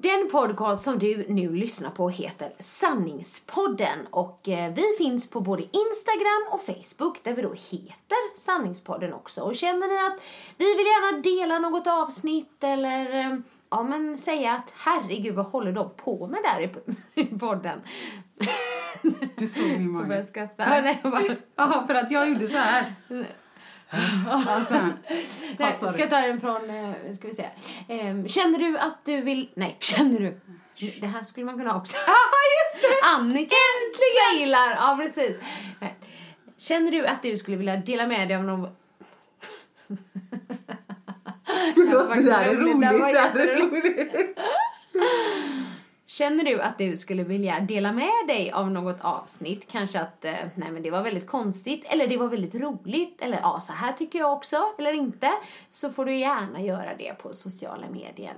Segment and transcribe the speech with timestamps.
[0.00, 5.62] Den podcast som du nu lyssnar på heter Sanningspodden och eh, vi finns på både
[5.62, 9.40] Instagram och Facebook där vi då heter Sanningspodden också.
[9.42, 10.22] Och känner ni att
[10.56, 13.36] vi vill gärna dela något avsnitt eller eh,
[13.70, 16.70] ja men säga att herregud vad håller de på med där i,
[17.20, 17.80] i podden?
[19.36, 20.24] Du såg min Jag börjar mage.
[20.24, 20.76] skratta.
[20.76, 21.22] Ja, nej, jag bara,
[21.56, 22.92] Ja, för att jag gjorde så här.
[23.90, 24.74] Alltså,
[25.58, 27.46] Nej, ska jag ta den från, eh, ska vi se.
[27.88, 30.40] Ehm, känner du att du vill, nej, känner du?
[31.00, 31.96] Det här skulle man kunna ha också.
[32.06, 32.12] Ja,
[32.58, 33.06] just det!
[33.06, 34.38] Annika Äntligen!
[34.38, 35.36] Failar, ja precis.
[35.80, 35.96] Nej.
[36.58, 38.68] Känner du att du skulle vilja dela med dig av någon...
[41.74, 42.80] Förlåt, men det här är roligt,
[43.12, 44.38] det här är roligt.
[46.10, 49.68] Känner du att du skulle vilja dela med dig av något avsnitt?
[49.70, 53.38] Kanske att, eh, nej men det var väldigt konstigt, eller det var väldigt roligt, eller
[53.42, 55.32] ja, så här tycker jag också, eller inte.
[55.70, 58.34] Så får du gärna göra det på sociala medier.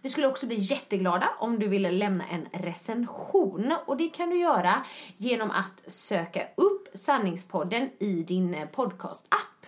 [0.00, 3.74] Vi skulle också bli jätteglada om du ville lämna en recension.
[3.86, 4.82] Och det kan du göra
[5.16, 8.72] genom att söka upp Sanningspodden i din podcastapp.
[8.72, 9.66] podcast-app.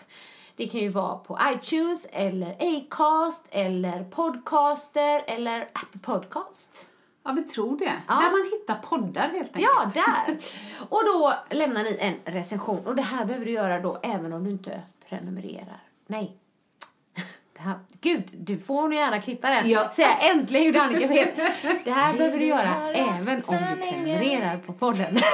[0.56, 6.88] Det kan ju vara på iTunes, eller Acast, eller Podcaster, eller Apple Podcast.
[7.24, 7.92] Ja, vi tror det.
[8.08, 8.14] Ja.
[8.14, 9.72] Där man hittar poddar helt enkelt.
[9.76, 10.36] Ja, där.
[10.88, 12.86] Och då lämnar ni en recension.
[12.86, 15.82] Och det här behöver du göra då även om du inte prenumererar.
[16.06, 16.36] Nej.
[17.52, 19.70] Det här, gud, du får nog gärna klippa den.
[19.70, 19.90] Ja.
[19.92, 21.28] Säga äntligen gjorde Annika fel.
[21.84, 25.18] Det här behöver du göra även om du prenumererar på podden.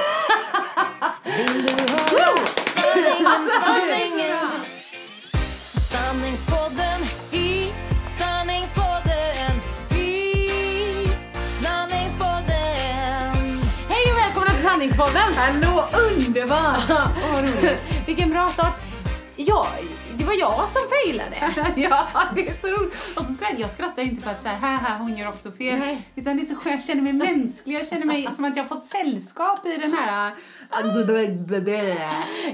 [2.73, 4.30] Sanningspodden
[14.97, 16.91] Hallå, underbart!
[18.05, 18.73] Vilken bra start.
[19.35, 19.67] Ja,
[20.21, 21.35] det var jag som failade.
[21.81, 22.93] ja, det är så roligt.
[22.93, 25.79] Och så skrattar, jag skrattar inte för att säga här, här, hon gör också fel.
[25.79, 26.07] Nej.
[26.15, 27.75] Utan det är så skönt, jag känner mig mänsklig.
[27.75, 30.33] Jag känner mig som att jag har fått sällskap i den här...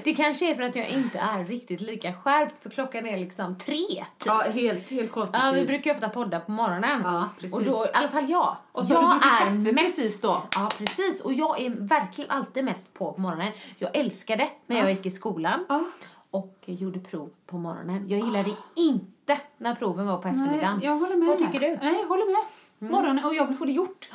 [0.04, 3.58] Det kanske är för att jag inte är riktigt lika skärpt för klockan är liksom
[3.58, 4.26] tre typ.
[4.26, 5.42] Ja, helt, helt konstigt.
[5.44, 7.02] Ja, vi brukar ju ofta podda på morgonen.
[7.04, 7.54] Ja, precis.
[7.54, 8.58] Och då, i alla fall jag.
[8.72, 10.44] Och så jag druckit kaffe precis då.
[10.56, 11.22] Ja, precis.
[11.22, 13.52] Och jag är verkligen alltid mest på på morgonen.
[13.78, 15.66] Jag älskade när jag gick i skolan.
[15.70, 15.84] Ja.
[16.32, 18.10] Och gjorde prov på morgonen.
[18.10, 20.78] Jag gillade inte när proven var på eftermiddagen.
[20.78, 21.28] Nej, jag håller med.
[21.28, 21.78] Vad tycker du?
[21.82, 22.92] Nej, jag håller med.
[22.92, 24.10] Morgonen, och jag vill få det gjort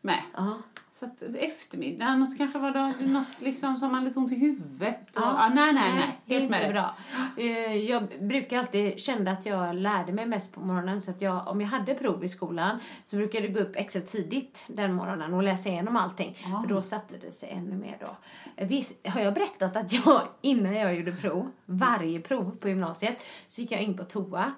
[0.00, 0.22] med.
[0.36, 0.58] Ja.
[0.94, 4.34] Så att eftermiddagen och så kanske var det något liksom som man lite ont i
[4.34, 5.16] huvudet.
[5.16, 5.36] Och, Ja.
[5.38, 6.18] ja, nej, nej, nej.
[6.38, 6.72] Helt med det.
[6.72, 6.96] bra.
[7.36, 11.00] Eh, Jag brukar alltid känna att jag lärde mig mest på morgonen.
[11.00, 14.00] Så att jag, om jag hade prov i skolan så brukade jag gå upp extra
[14.02, 16.36] tidigt den morgonen och läsa igenom allting.
[16.62, 18.16] För då satte det sig ännu mer då.
[18.56, 23.16] Eh, Visst, har jag berättat att jag innan jag gjorde prov, varje prov på gymnasiet,
[23.48, 24.52] så gick jag in på toa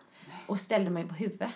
[0.47, 1.49] och ställde mig på huvudet.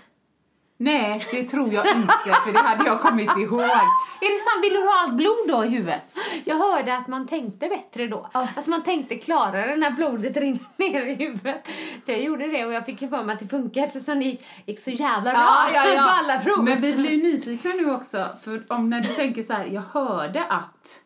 [0.80, 3.60] Nej, det tror jag inte, för det hade jag kommit ihåg.
[3.60, 4.64] Är det sant?
[4.64, 6.02] Vill du ha allt blod då i huvudet?
[6.44, 8.28] Jag hörde att man tänkte bättre då.
[8.32, 11.68] Alltså man tänkte klarare när blodet rinner ner i huvudet.
[12.02, 14.24] Så jag gjorde det och jag fick ju för mig att det funkar eftersom det
[14.24, 15.68] gick, gick så jävla bra
[16.04, 16.64] på alla prov.
[16.64, 20.44] Men vi blir nyfikna nu också, för om när du tänker så här, jag hörde
[20.44, 21.00] att...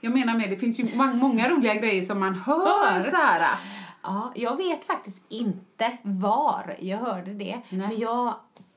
[0.00, 3.00] Jag menar med, det finns ju många, många roliga grejer som man hör, Hör.
[3.00, 3.48] så här.
[4.02, 7.60] Ja, jag vet faktiskt inte var jag hörde det.
[7.68, 7.88] Nej.
[7.88, 8.34] Men jag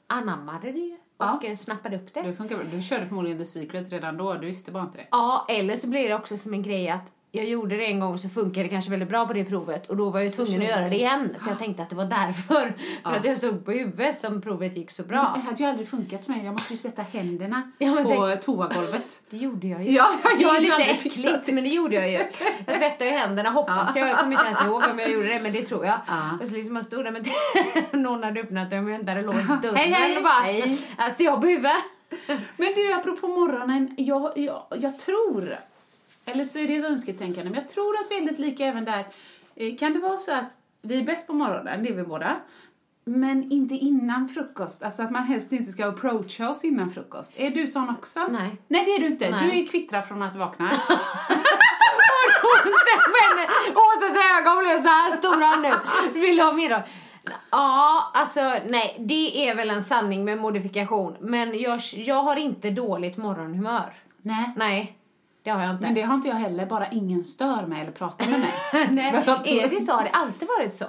[0.10, 1.40] anammade det ju och Ja.
[1.44, 2.22] eh, snappade upp det.
[2.22, 2.66] Det funkar bra.
[2.72, 5.08] Du körde förmodligen The Secret redan då, du visste bara inte det.
[5.12, 8.18] Ja, eller så blir det också som en grej att jag gjorde det en gång
[8.18, 10.68] så funkade det kanske väldigt bra på det provet och då var jag tvungen att
[10.68, 12.74] göra det igen för jag tänkte att det var därför.
[13.04, 15.34] För att jag stod på huvudet som provet gick så bra.
[15.36, 16.46] Det hade ju aldrig funkat för mig.
[16.46, 19.22] Jag måste ju sätta händerna Ja, men på toagolvet.
[19.30, 19.92] Det gjorde jag ju.
[19.92, 20.10] Ja,
[20.40, 22.20] jag det är lite äckligt, men det gjorde jag ju.
[22.66, 24.10] Jag tvättade ju händerna, hoppas jag.
[24.10, 26.00] Jag kommer inte ens ihåg om jag gjorde det, men det tror jag.
[26.08, 26.38] Ja.
[26.42, 27.28] Och så liksom man stod där med
[28.02, 30.76] någon hade öppnat och jag inte hade låst dörren Hej, hej, och bara, hej.
[31.14, 31.74] står jag på huvudet.
[32.58, 35.60] Men du, apropå morgonen, jag, jag, jag tror,
[36.25, 38.86] eller så är det ett önsketänkande, men jag tror att vi är lite lika även
[38.86, 39.07] där.
[39.56, 42.39] Eh, Kan det vara så att vi är bäst på morgonen, det är vi båda,
[43.06, 44.83] men inte innan frukost?
[44.83, 47.33] Alltså att man helst inte ska approacha oss innan frukost.
[47.36, 48.27] Är du sån också?
[48.30, 48.57] Nej.
[48.68, 49.30] Nej, det är du inte.
[49.31, 49.50] Nej.
[49.51, 50.71] Du är kvittrad från att vakna.
[53.75, 55.74] Åsas ögon blev så här stora nu.
[56.19, 56.83] Vill du ha mer då?
[57.51, 61.16] Ja, alltså nej, det är väl en sanning med modifikation.
[61.19, 63.94] Men jag, jag har inte dåligt morgonhumör.
[64.21, 64.54] Nej.
[64.56, 64.98] Nej,
[65.50, 65.84] det har jag inte.
[65.84, 68.51] Men det har inte jag heller, bara ingen stör mig eller pratar med mig.
[68.92, 69.07] nej.
[69.62, 69.92] Är det så?
[69.92, 70.86] Har det alltid varit så?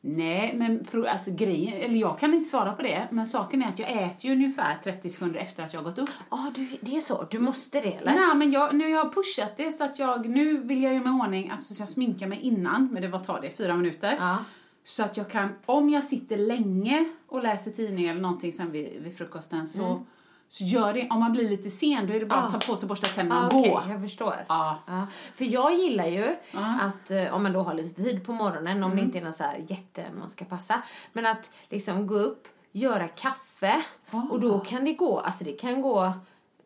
[0.00, 3.78] Nej, men alltså grejen, eller jag kan inte svara på det, men saken är att
[3.78, 6.10] jag äter ju ungefär 30 sekunder efter att jag har gått upp.
[6.30, 7.26] Ja, du, det är så.
[7.30, 8.14] Du måste det, eller?
[8.14, 11.02] Nej, men jag, nu har jag pushat det så att jag, nu vill jag mig
[11.02, 14.16] i ordning, alltså så jag sminkar mig innan, men det var tar det, fyra minuter.
[14.18, 14.38] Ja.
[14.84, 19.02] Så att jag kan, om jag sitter länge och läser tidning eller någonting sen vid,
[19.02, 20.06] vid frukosten så,
[20.48, 22.58] så gör det, om man blir lite sen då är det bara att Ah.
[22.58, 23.82] ta på sig, borsta tänderna och okej, gå.
[23.92, 24.34] jag förstår.
[24.48, 24.78] Ja.
[24.86, 25.06] Ja,
[25.36, 26.36] för jag gillar ju
[26.80, 29.04] att, eh, om man då har lite tid på morgonen, om det Mm.
[29.04, 30.82] inte är något så här jätte man ska passa,
[31.12, 33.82] men att liksom gå upp, göra kaffe
[34.30, 36.12] och då kan det gå, alltså det kan gå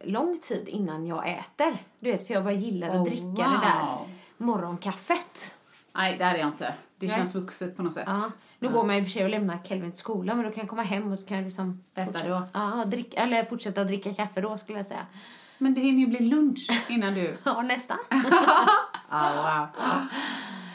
[0.04, 1.78] lång tid innan jag äter.
[2.00, 3.36] Du vet, för jag bara gillar att Oh, dricka wow.
[3.36, 3.84] det där
[4.36, 5.54] morgonkaffet.
[5.92, 6.74] Nej, det är jag inte.
[7.00, 7.16] Det Nej.
[7.16, 8.04] känns vuxet på något sätt.
[8.06, 8.30] Ja.
[8.58, 10.60] Nu går man i och för sig och lämnar Kelvin till skolan, men då kan
[10.60, 12.42] jag komma hem och så kan jag liksom Äta fortsätta, då?
[12.52, 15.06] Ja, dricka, eller fortsätta dricka kaffe då skulle jag säga.
[15.58, 17.36] Men det hinner ju bli lunch innan du...
[17.44, 17.98] Ja, nästan.
[19.10, 19.84] Ja, wow.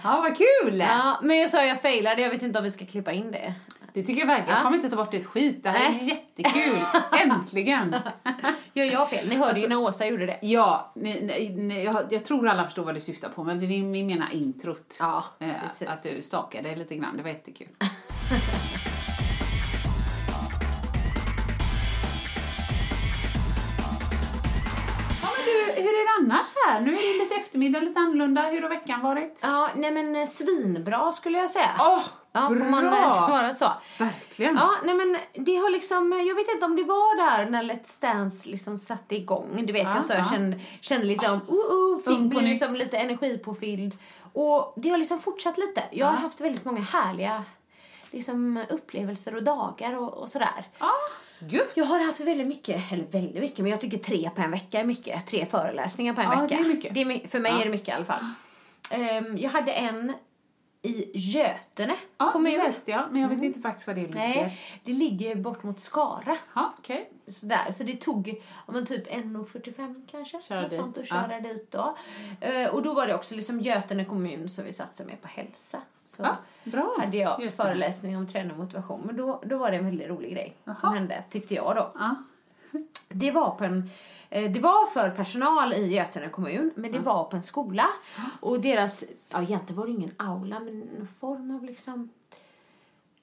[0.04, 0.77] Ja, vad kul!
[0.80, 3.54] Ja, men jag sa jag failade, jag vet inte om vi ska klippa in det.
[3.94, 4.50] Det tycker jag verkligen.
[4.50, 4.63] Jag Ja.
[4.63, 5.63] kommer inte ta bort ett skit.
[5.63, 6.80] Det här är jättekul.
[7.24, 7.95] Äntligen!
[8.75, 9.27] Gör jag fel?
[9.30, 10.39] Ni hörde Alltså- ju när Åsa gjorde det.
[10.42, 13.68] Ja, ni, ni, ni, jag, jag tror alla förstår vad du syftar på, men vi,
[13.68, 14.98] vi menar introt.
[15.00, 17.68] Ja, Eh, att du stakade lite grann, det var jättekul.
[25.95, 26.81] är det annars här?
[26.81, 28.42] Nu är det lite eftermiddag, lite annorlunda.
[28.42, 29.39] Hur har veckan varit?
[29.44, 31.71] Ja, nej men eh, svinbra skulle jag säga.
[31.80, 32.59] Åh, ja, bra!
[32.59, 33.71] får man eh, svara så.
[34.00, 34.56] Verkligen.
[34.56, 38.01] Ja, nej men det har liksom, jag vet inte om det var där när Let's
[38.01, 39.63] Dance liksom satte igång.
[39.65, 40.25] Du vet, Ja, jag, så, jag ja.
[40.25, 43.97] kände, kände liksom, uh, uh, fick Ung på bli liksom lite energipåfylld.
[44.33, 45.83] Och det har liksom fortsatt lite.
[45.92, 46.19] Jag har Ja.
[46.19, 47.44] haft väldigt många härliga
[48.12, 50.68] liksom, upplevelser och dagar och, och sådär.
[50.80, 50.92] Ja,
[51.40, 51.74] gött.
[51.78, 54.80] Jag har haft väldigt mycket, eller väldigt mycket, men jag tycker tre på en vecka
[54.80, 55.28] är mycket.
[55.28, 56.56] Tre föreläsningar på en Ja, vecka.
[56.56, 56.94] det är mycket.
[56.94, 57.60] Det är, för mig Ja.
[57.60, 58.26] är det mycket i alla fall.
[58.92, 60.14] Ehm, jag hade en
[60.82, 62.54] i Götene Ja, det kommun.
[62.54, 64.16] läste jag, men jag vet inte faktiskt var det ligger.
[64.16, 66.38] Nej, det ligger bort mot Skara.
[66.56, 67.10] Ja, okej.
[67.31, 67.72] Sådär.
[67.72, 68.27] Så det tog
[68.68, 70.42] ja, men typ 1.45 kanske.
[70.42, 70.80] Köra något dit.
[70.80, 71.16] sånt att Ja.
[71.27, 71.95] köra dit då.
[72.42, 75.81] Eh, och då var det också liksom Götene kommun som vi satsade med på hälsa.
[76.00, 76.95] Så Ja, bra.
[77.00, 77.51] hade jag Götene.
[77.51, 79.01] föreläsning om träning och motivation.
[79.06, 80.75] Men då, då var det en väldigt rolig grej Jaha.
[80.75, 81.92] som hände, tyckte jag då.
[82.00, 82.16] Ja.
[83.10, 83.89] Det var på en
[84.30, 87.86] eh, det var för personal i Götene kommun, men det var på en skola.
[88.39, 92.10] Och deras, ja egentligen var det ingen aula, men en form av liksom...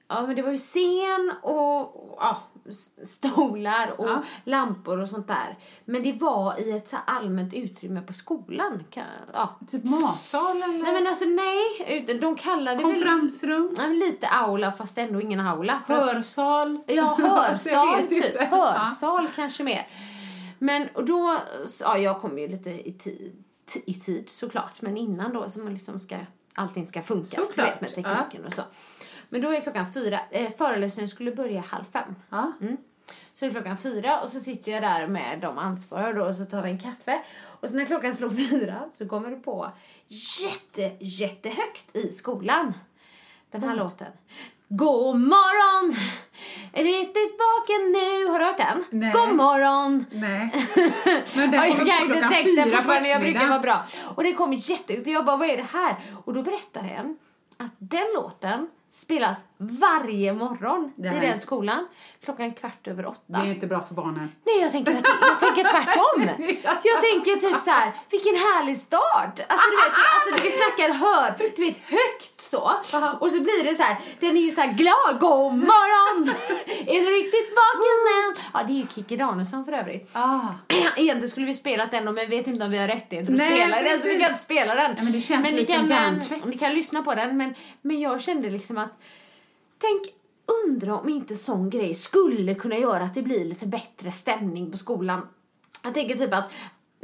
[0.07, 2.37] Ja, men det var ju scen och, och ja,
[3.03, 4.23] stolar och Ja.
[4.43, 5.57] lampor och sånt där.
[5.85, 8.83] Men det var i ett så allmänt utrymme på skolan.
[9.33, 9.55] Ja.
[9.67, 10.83] Typ matsal eller?
[10.83, 12.85] Nej men alltså nej, de kallade väl...
[12.85, 13.69] Konferensrum?
[13.77, 15.81] Ja, men lite aula fast ändå ingen aula.
[15.87, 16.79] Hörsal?
[16.87, 18.39] Ja, Alltså, hörsal typ.
[18.51, 19.87] Hörsal kanske mer.
[20.59, 21.37] Men och då,
[21.81, 23.43] ja jag kom ju lite i tid,
[23.85, 24.81] i tid såklart.
[24.81, 26.17] Men innan då så man liksom ska,
[26.53, 27.25] allting ska funka.
[27.25, 28.61] Såklart, vet, med tekniken och så.
[29.29, 32.15] Men då är klockan fyra, eh, föreläsningen skulle börja halv fem.
[32.29, 32.51] Ja.
[32.61, 32.77] Mm.
[33.33, 36.45] Så är klockan fyra och så sitter jag där med de ansvariga då och så
[36.45, 37.21] tar vi en kaffe.
[37.45, 39.71] Och så när klockan slår fyra så kommer det på
[40.07, 42.73] jätte, jättehögt i skolan.
[43.51, 44.11] Den här låten.
[44.67, 45.95] God morgon!
[46.73, 48.27] Är du riktigt vaken nu?
[48.31, 48.85] Har du hört den?
[48.89, 49.11] Nej.
[49.11, 50.05] God morgon!
[50.11, 50.51] Nej.
[51.35, 53.49] Men den jag kommer på klockan texten fyra på fortfarande, jag brukar eftermiddagen.
[53.49, 53.85] vara bra.
[54.15, 55.95] Och det kom jättehögt och jag bara, vad är det här?
[56.25, 57.17] Och då berättar en
[57.57, 61.87] att den låten spelas varje morgon Det i den skolan
[62.23, 63.19] klockan kvart över åtta.
[63.25, 64.31] Det är inte bra för barnen.
[64.45, 66.47] Nej, jag tänker, jag tänker tvärtom.
[66.83, 69.39] Jag tänker typ så här, vilken härlig start.
[69.47, 72.71] Alltså du vet, alltså, vi snackar hör, du vet högt så.
[73.19, 76.29] Och så blir det så här, den är ju så här glad, god morgon!
[76.87, 78.35] är du riktigt vaken än?
[78.53, 80.09] Ja, det är ju Kikki Danielsson för övrigt.
[80.13, 80.39] Ah.
[80.97, 83.81] Egentligen skulle vi spelat den men vi vet inte om vi har rättigheter att spela
[83.81, 84.93] den så vi kan inte spela den.
[84.97, 86.45] Ja, men det känns ni lite som kan, eh, hjärntvätt.
[86.45, 88.82] Ni kan lyssna på den men, men jag kände liksom att
[89.77, 90.01] Tänk,
[90.65, 94.77] undra om inte sån grej skulle kunna göra att det blir lite bättre stämning på
[94.77, 95.27] skolan.
[95.83, 96.51] Jag tänker typ att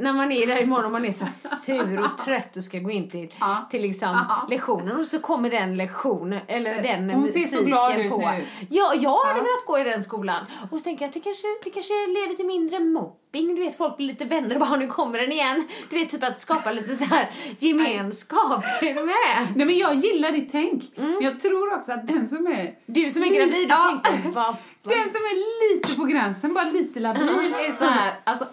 [0.00, 1.26] när man är där imorgon och man är så
[1.66, 3.68] sur och trött och ska gå in till, Ja.
[3.70, 4.46] till liksom Ja.
[4.50, 8.18] lektionen och så kommer den lektionen, eller den Hon ser så glad ut på.
[8.18, 8.44] nu.
[8.70, 9.44] Ja, jag hade Ja.
[9.44, 10.44] velat gå i den skolan.
[10.70, 13.54] Och så tänker jag att det kanske, det kanske leder till mindre mobbing.
[13.56, 15.64] Du vet, folk blir lite vänner och bara nu kommer den igen.
[15.90, 18.64] Du vet, typ att skapa lite så här gemenskap.
[18.82, 19.56] Är du med?
[19.56, 20.82] Nej men jag gillar ditt tänk.
[20.96, 24.00] Men jag tror också att den som är Du som är gravid, du Ja.
[24.04, 24.56] tänkte bara...
[24.82, 28.14] Den som är lite på gränsen, bara lite labil, är så här.
[28.24, 28.46] Alltså,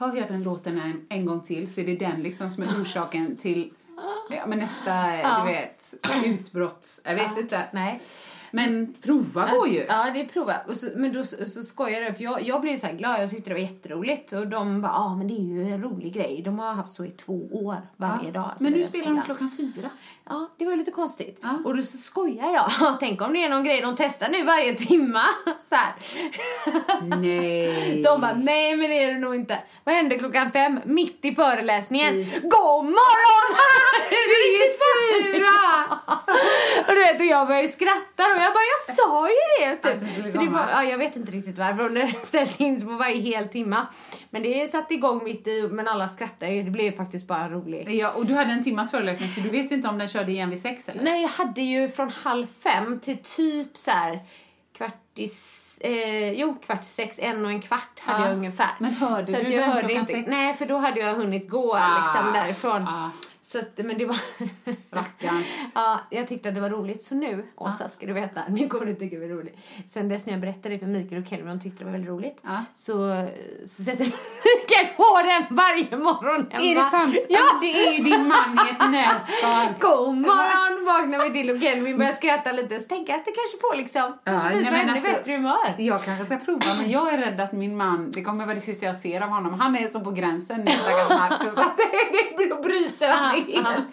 [0.00, 2.82] hör jag den låten en, en gång till så är det den liksom som är
[2.82, 3.72] orsaken till
[4.30, 5.44] ja, men nästa, Ja.
[5.44, 7.00] du vet, utbrott.
[7.04, 7.62] Jag vet inte.
[7.72, 8.00] Nej.
[8.50, 9.84] Men prova går ju.
[9.88, 10.54] Ja, det är prova.
[10.74, 13.22] Så, men då så, så skojar jag för jag, jag blev så här glad.
[13.22, 14.32] Jag tyckte det var jätteroligt.
[14.32, 16.42] Och de bara, ja ah, men det är ju en rolig grej.
[16.44, 18.44] De har haft så i två år varje dag.
[18.44, 19.90] alltså, men nu spelar de klockan fyra.
[20.30, 21.38] Ja, det var lite konstigt.
[21.42, 21.48] Ja.
[21.64, 22.96] Och då skojar jag.
[23.00, 25.22] Tänk om det är någon grej de testar nu varje timma.
[25.68, 25.92] Så här.
[27.16, 28.02] Nej.
[28.02, 29.58] De bara, nej men det är det nog inte.
[29.84, 30.80] Vad hände klockan fem?
[30.84, 32.14] Mitt i föreläsningen.
[32.42, 33.56] God morgon!
[34.10, 35.98] Det är ju sura!
[36.88, 39.76] Och du vet, och jag började skratta och jag bara, jag sa ju det!
[39.76, 40.32] Typ.
[40.32, 43.48] Så det var, ja, jag vet inte riktigt varför, det ställts in på varje hel
[43.48, 43.86] timma.
[44.30, 46.62] Men det satte igång mitt i, men alla skrattade ju.
[46.62, 47.90] Det blev ju faktiskt bara roligt.
[47.90, 50.50] Ja, och du hade en timmas föreläsning så du vet inte om den körde igen
[50.50, 51.02] vid sex eller?
[51.02, 54.20] Nej, jag hade ju från halv fem till typ så här
[54.76, 55.28] kvart i,
[55.80, 58.26] eh, jo, kvart sex, en och en kvart hade Ja.
[58.28, 58.70] jag ungefär.
[58.78, 60.28] Men hörde så du jag den hörde klockan inte, sex?
[60.30, 62.88] Nej, för då hade jag hunnit gå Ah, liksom därifrån.
[62.88, 63.10] ah.
[63.52, 64.16] Så att, men det var...
[64.90, 65.46] Rackarns.
[65.74, 67.02] Ja, jag tyckte att det var roligt.
[67.02, 69.56] Så nu, Åsa, ska du veta, nu kommer du tycka det var roligt.
[69.88, 72.38] Sen dess när jag berättade för Mikael och Kelvin, de tyckte det var väldigt roligt.
[72.42, 72.64] Ja.
[72.74, 73.26] Så,
[73.64, 76.64] så sätter Mikael på den varje morgon hemma.
[76.64, 77.16] Är det sant?
[77.28, 77.58] Ja!
[77.60, 79.66] Det är ju din man i ett nötskal.
[79.80, 82.80] God morgon vaknar vi till och Kelvin börjar skratta lite.
[82.80, 85.74] Så tänker jag att det kanske får liksom, kanske nej, men ännu alltså- bättre humör.
[85.78, 88.60] Jag kanske ska prova, men jag är rädd att min man, det kommer vara det
[88.60, 89.60] sista jag ser av honom.
[89.60, 91.90] Han är så på gränsen nu, stackars Marcus, att det,
[92.36, 93.86] det bryter han helt.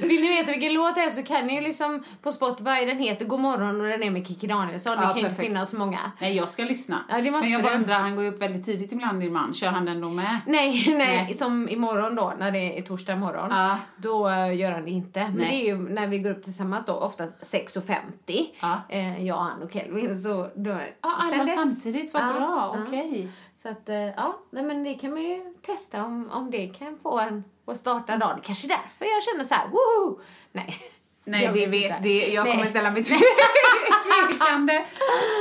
[0.00, 2.98] Vill ni veta vilken låt det är så kan ni ju liksom på Spotify, den
[2.98, 4.96] heter God morgon och den är med Kikki Danielsson.
[4.96, 5.48] det Ja, kan ju inte perfekt.
[5.48, 5.98] finnas många.
[6.18, 6.98] Nej, jag ska lyssna.
[7.08, 9.32] Ja, det måste men jag bara undrar, han går ju upp väldigt tidigt ibland, din
[9.32, 9.54] man.
[9.54, 10.38] Kör han den då med?
[10.46, 10.96] Nej, nej,
[11.26, 11.34] Nej.
[11.34, 13.50] som imorgon då, när det är torsdag morgon.
[13.50, 13.76] Ja.
[13.96, 15.20] Då eh, gör han det inte.
[15.20, 15.48] Men Nej.
[15.50, 18.46] det är ju när vi går upp tillsammans då, ofta 6.50.
[18.60, 18.80] Ja.
[18.88, 20.22] Eh, jag, han och Kelvin.
[20.22, 20.70] Så då,
[21.02, 23.28] Ja, alla dess- samtidigt, vad bra, okej.
[23.62, 26.98] Så att, eh, ja, nej, men det kan man ju testa om, om det kan
[27.02, 28.36] få en att starta dagen.
[28.36, 30.20] Det kanske är därför jag känner så här, woho!
[30.52, 30.76] Nej.
[31.24, 31.98] Nej, Jag det vet inte.
[32.02, 32.54] det, jag Nej.
[32.56, 33.18] kommer ställa mig tve-
[34.28, 34.84] tvekande.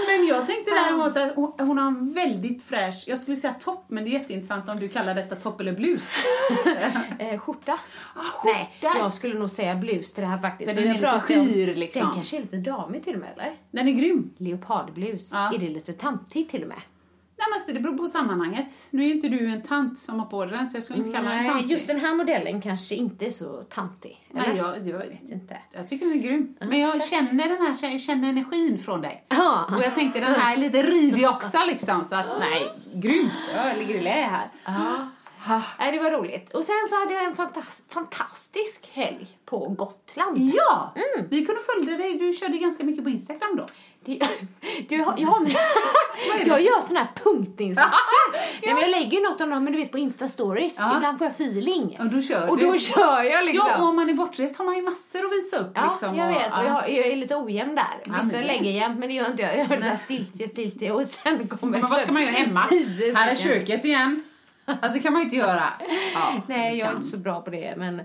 [0.07, 3.85] Men jag tänkte däremot att hon, hon har en väldigt fräsch, jag skulle säga topp,
[3.87, 6.13] men det är jätteintressant om du kallar detta topp eller blus.
[7.19, 7.79] Eh, skjorta?
[8.15, 8.57] skjorta.
[8.83, 10.69] Nej, jag skulle nog säga blus till det här faktiskt.
[10.69, 12.01] Så den är lite skir, liksom.
[12.01, 13.55] Den kanske är lite damig till och med, eller?
[13.71, 14.33] Den är grym.
[14.37, 15.29] Leopardblus.
[15.33, 15.53] Ja.
[15.53, 16.77] Är det lite tantigt till och med?
[17.41, 18.87] Nej, men alltså, det beror på sammanhanget.
[18.89, 21.29] Nu är inte du en tant som har på den, så jag skulle inte kalla
[21.29, 21.71] den tantig.
[21.71, 24.27] just den här modellen kanske inte är så tantig.
[24.31, 25.57] Nej, jag, jag, vet inte.
[25.73, 26.55] jag tycker den är grym.
[26.59, 29.25] Men jag känner den här, jag känner energin från dig.
[29.29, 29.65] Ja.
[29.75, 33.31] Och jag tänkte den här är lite rivig också liksom, så att nej, grymt.
[33.55, 34.49] Jag ligger i lä här.
[34.65, 35.61] Ja.
[35.79, 36.53] Nej, det var roligt.
[36.53, 40.37] Och sen så hade jag en fantas- fantastisk helg på Gotland.
[40.37, 40.93] Ja!
[40.95, 41.27] Mm.
[41.29, 43.65] Vi kunde följa dig, du körde ganska mycket på Instagram då.
[44.05, 44.19] Det,
[44.89, 45.41] du, har- jag, har,
[46.45, 47.91] jag gör såna här punktinsatser.
[48.63, 50.75] Nej, men jag lägger ju något om dem, men du vet på Insta-stories.
[50.77, 50.95] Ja.
[50.95, 51.97] Ibland får jag feeling.
[51.99, 53.67] Och då kör Och då kör jag liksom.
[53.69, 55.71] Ja, och om man är bortrest har man ju massor att visa upp.
[55.75, 56.51] Ja, liksom, jag och, vet.
[56.51, 56.83] Och ja.
[56.87, 57.85] jag, jag är lite ojämn där.
[58.05, 59.57] Ja, Vissa det- lägger jämt, men det gör inte jag.
[59.57, 62.59] Jag gör stiltje, stiltje och sen kommer Men vad ska man göra hemma?
[63.15, 64.23] Här är köket igen.
[64.81, 65.63] Alltså kan man inte göra.
[66.13, 67.73] Ja, Nej, jag är inte så bra på det.
[67.77, 68.01] Men,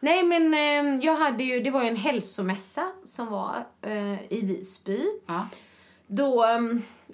[0.00, 4.40] nej, men eh, jag hade ju, det var ju en hälsomässa som var eh, i
[4.42, 5.04] Visby.
[5.26, 5.48] Ja.
[6.06, 6.60] Då, eh,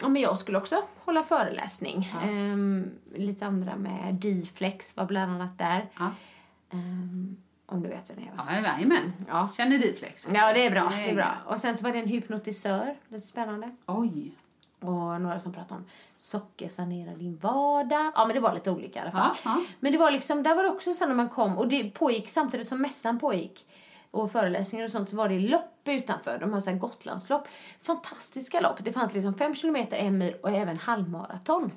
[0.00, 2.10] ja, men jag skulle också hålla föreläsning.
[2.22, 5.88] Eh, lite andra med D-flex var bland annat där.
[5.98, 6.10] Ja.
[7.66, 8.46] Om du vet vem det är va?
[8.48, 9.12] Ja, jajamän.
[9.28, 9.48] Ja.
[9.56, 10.26] Känner Diflex.
[10.32, 10.92] Ja, det är bra.
[10.96, 11.36] Det är bra.
[11.46, 13.70] Och sen så var det en hypnotisör, lite spännande.
[13.86, 14.32] Oj.
[14.82, 15.86] Och några som pratade om
[16.16, 18.12] sockersanera din vardag.
[18.14, 19.30] Ja, men det var lite olika i alla fall.
[19.44, 19.62] Ja, ja.
[19.80, 22.28] Men det var liksom, där var det också så när man kom och det pågick
[22.28, 23.66] samtidigt som mässan pågick
[24.10, 26.38] och föreläsningar och sånt så var det lopp utanför.
[26.38, 27.48] De har så här Gotlandslopp.
[27.80, 28.84] Fantastiska lopp.
[28.84, 31.70] Det fanns liksom fem kilometer, en mil och även halvmaraton.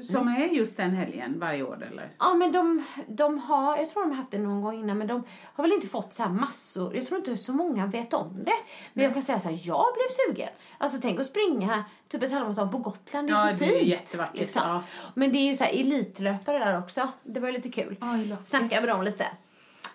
[0.00, 2.10] Som är just den helgen varje år eller?
[2.18, 5.06] Ja, men de, de har, jag tror de har haft det någon gång innan, men
[5.06, 6.96] de har väl inte fått så massor.
[6.96, 8.52] Jag tror inte så många vet om det.
[8.92, 10.48] Men jag kan säga så här, jag blev sugen.
[10.78, 13.78] Alltså tänk att springa typ ett halvmaraton på Gotland, det är Ja, så det är
[13.78, 13.88] fint.
[13.90, 14.62] jättevackert, liksom.
[14.64, 14.82] ja.
[15.14, 17.08] Men det är ju så här elitlöpare där också.
[17.22, 17.96] Det var ju lite kul.
[18.00, 18.36] Oj.
[18.44, 19.26] Snacka med dem lite.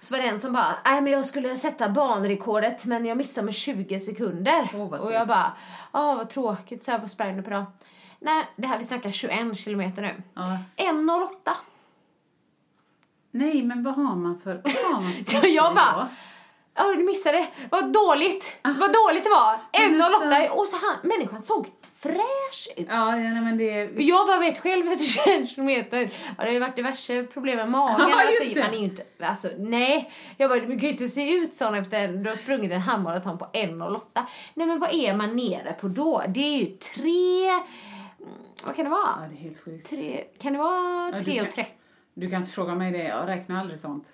[0.01, 3.45] Så var det en som bara, nej men jag skulle sätta banrekordet men jag missade
[3.45, 4.69] med 20 sekunder.
[4.73, 5.53] Vad och jag bara,
[5.93, 7.65] ja vad tråkigt, så här, vad sprang du på då?
[8.19, 10.21] Nej, det här vi snackar 21 kilometer nu.
[10.33, 10.57] Ja.
[10.77, 11.51] 1.08.
[13.31, 14.61] Nej, men vad har man för...
[14.63, 16.09] Vad har man för Så jag bara,
[16.75, 19.59] ja du missade, vad dåligt, vad dåligt det var.
[19.71, 22.87] 1.08 och så han, människan såg fräsch ut.
[22.89, 23.89] Ja, ja, nej, men det...
[23.97, 27.69] Jag bara vet själv efter 21 kilometer, ja, det har ju varit diverse problem med
[27.69, 27.95] magen.
[28.09, 30.11] Ja, alltså, man är ju inte, alltså nej.
[30.37, 33.37] Jag bara, du kan ju inte se ut sån efter du har sprungit en halvmaraton
[33.37, 33.99] på 1.08.
[34.53, 36.23] Nej men vad är man nere på då?
[36.27, 37.49] Det är ju tre,
[38.65, 39.29] vad kan det Ja, vara?
[39.29, 39.89] det är helt sjukt.
[39.89, 41.51] Tre, kan det vara Ja, du 3.30?
[41.55, 41.65] kan-
[42.13, 44.07] Du kan inte fråga mig det, jag räknar aldrig sånt.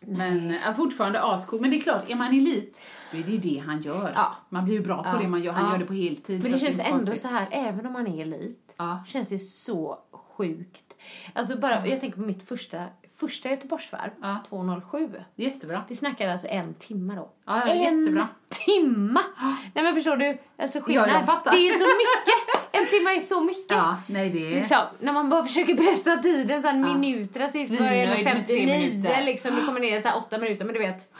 [0.00, 1.60] Men ja, fortfarande ascool.
[1.60, 2.80] Men det är klart, är man elit,
[3.12, 4.12] då är det ju det han gör.
[4.14, 4.36] Ja.
[4.48, 5.18] Man blir ju bra på Ja.
[5.22, 5.52] det man gör.
[5.52, 5.72] Han Ja.
[5.72, 6.42] gör det på heltid.
[6.42, 9.04] Men det känns inte ändå så här, även om man är elit, Ja.
[9.06, 10.96] känns det så sjukt.
[11.32, 12.84] Alltså bara, jag tänker på mitt första,
[13.16, 14.36] första Göteborgsvarv, Ja.
[14.50, 15.22] 2.07.
[15.36, 15.82] Jättebra.
[15.88, 17.30] Vi snackade alltså en timme då.
[17.46, 18.28] Ja, ja, en jättebra.
[18.48, 19.20] timma!
[19.74, 20.38] Nej men förstår du?
[20.58, 21.08] Alltså skillnad.
[21.08, 21.52] Ja, jag fattar.
[21.52, 22.64] Det är så mycket!
[22.72, 23.76] En timme är så mycket.
[23.76, 24.54] Ja, nej det är...
[24.60, 28.32] Liksom, när man bara försöker pressa tiden så här minuterna sist Svinnöjd det med tre
[28.34, 29.22] 59 minuter.
[29.24, 29.56] liksom.
[29.56, 31.12] Det kommer ner så här åtta minuter men du vet.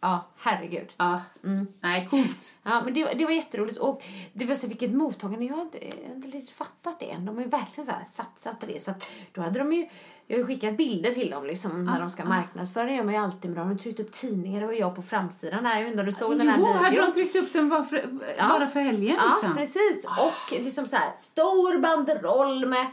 [0.00, 0.88] Ja, herregud.
[0.96, 1.20] Ja.
[1.44, 1.66] Mm.
[1.82, 2.54] Nej, coolt.
[2.62, 3.78] Ja, men det, var- det var jätteroligt.
[3.78, 5.44] Och det var så vilket mottagande.
[5.44, 7.24] Jag har inte, jag har inte riktigt fattat det än.
[7.24, 8.82] De har ju verkligen så satsat på det.
[8.82, 9.86] Så att då hade de ju,
[10.26, 12.84] jag har ju skickat bilder till dem liksom, när de ska marknadsföra.
[12.84, 13.54] Det gör man ju alltid dem.
[13.54, 14.66] De har tryckt upp tidningar.
[14.66, 15.64] Var jag på framsidan.
[15.64, 16.84] Jag om du såg den här Jo, videon.
[16.84, 18.02] hade de tryckt upp den bara för,
[18.48, 19.56] bara för helgen Ja, liksom?
[19.56, 20.04] precis.
[20.04, 22.86] Och liksom så här stor banderoll med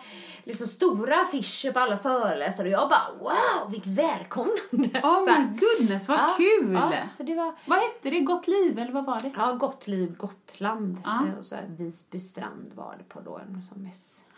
[0.43, 2.67] liksom stora affischer på alla föreläsare.
[2.67, 4.99] Och jag bara wow, vilket välkomnande.
[5.03, 6.73] Oh my goodness, vad Ja, kul!
[6.73, 8.19] Ja, så det var Vad hette det?
[8.19, 9.31] Gott liv, eller vad var det?
[9.37, 10.97] Ja, Gott liv, Gotland.
[11.05, 11.11] Ja.
[11.27, 13.83] Eh, Och så Visby strand var det på då, en sån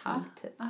[0.04, 0.62] mässhall typ.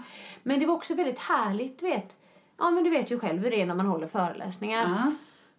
[0.43, 2.17] Men det var också väldigt härligt, vet.
[2.57, 4.89] Ja, men du vet ju själv hur det är när man håller föreläsningar.
[4.89, 5.11] Ja.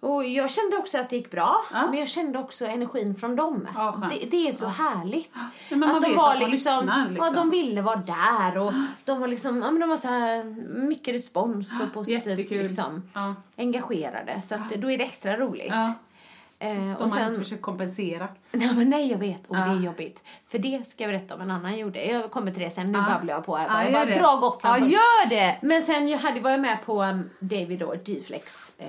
[0.09, 1.87] Och jag kände också att det gick bra, Ja.
[1.91, 3.67] men jag kände också energin från dem.
[3.75, 5.35] Ja, det, det är så härligt.
[5.71, 7.27] men man vet att de lyssnar, liksom.
[7.27, 8.73] Ja, de ville vara där och
[9.05, 10.45] de var liksom, ja men de var så här
[10.89, 12.63] mycket respons och positivt jättekul.
[12.63, 13.35] liksom Ja.
[13.57, 14.43] engagerade.
[14.43, 15.73] Så att då är det extra roligt.
[16.65, 16.71] Ja.
[16.71, 18.29] Eh, Så och man sen, inte försöker kompensera.
[18.53, 19.47] Nej, men nej, jag vet.
[19.49, 19.61] Och Ja.
[19.61, 20.23] det är jobbigt.
[20.47, 22.05] För det ska jag berätta om en annan gjorde.
[22.05, 22.93] Jag kommer till det sen.
[22.93, 23.05] Nu Ja.
[23.15, 23.59] babblar jag på.
[23.59, 24.19] Ja, jag gör bara det.
[24.19, 24.93] dra Gotland Ja, först.
[24.93, 25.59] gör det!
[25.63, 28.73] Men sen jag hade, var jag med på um, David då, D-flex.
[28.79, 28.87] Eh,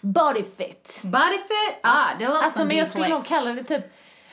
[0.00, 1.00] Bodyfit.
[1.04, 1.78] Bodyfit!
[1.82, 3.84] Ah, det låter Alltså, som men jag skulle nog kalla det typ...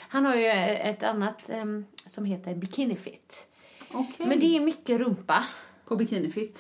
[0.10, 3.48] Han har ju ett annat em, som heter Bikinifit.
[3.92, 4.26] Okej.
[4.28, 5.44] Men det är mycket rumpa.
[5.88, 6.60] På bikinifit.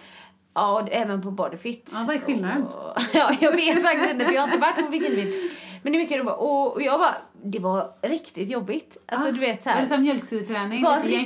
[0.54, 1.89] Ja, och även på Bodyfit.
[1.94, 2.63] Ja, vad är skillnaden?
[2.63, 5.52] Och, ja, jag vet faktiskt inte för jag har inte varit på Bikinifit.
[5.88, 6.34] Men det är mycket rumpa.
[6.34, 8.97] Och, jag bara, det var riktigt jobbigt.
[9.12, 10.84] Alltså Ah, du vet så Var det som mjölksyreträning?
[10.84, 11.23] var riktig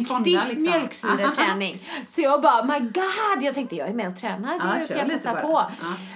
[0.48, 0.64] liksom?
[0.64, 1.82] mjölksyreträning.
[2.08, 3.44] Så jag bara, my god!
[3.44, 4.54] Jag tänkte, jag är med och tränar.
[4.54, 5.52] Ja, Det kan jag passa på.
[5.52, 5.68] Ja.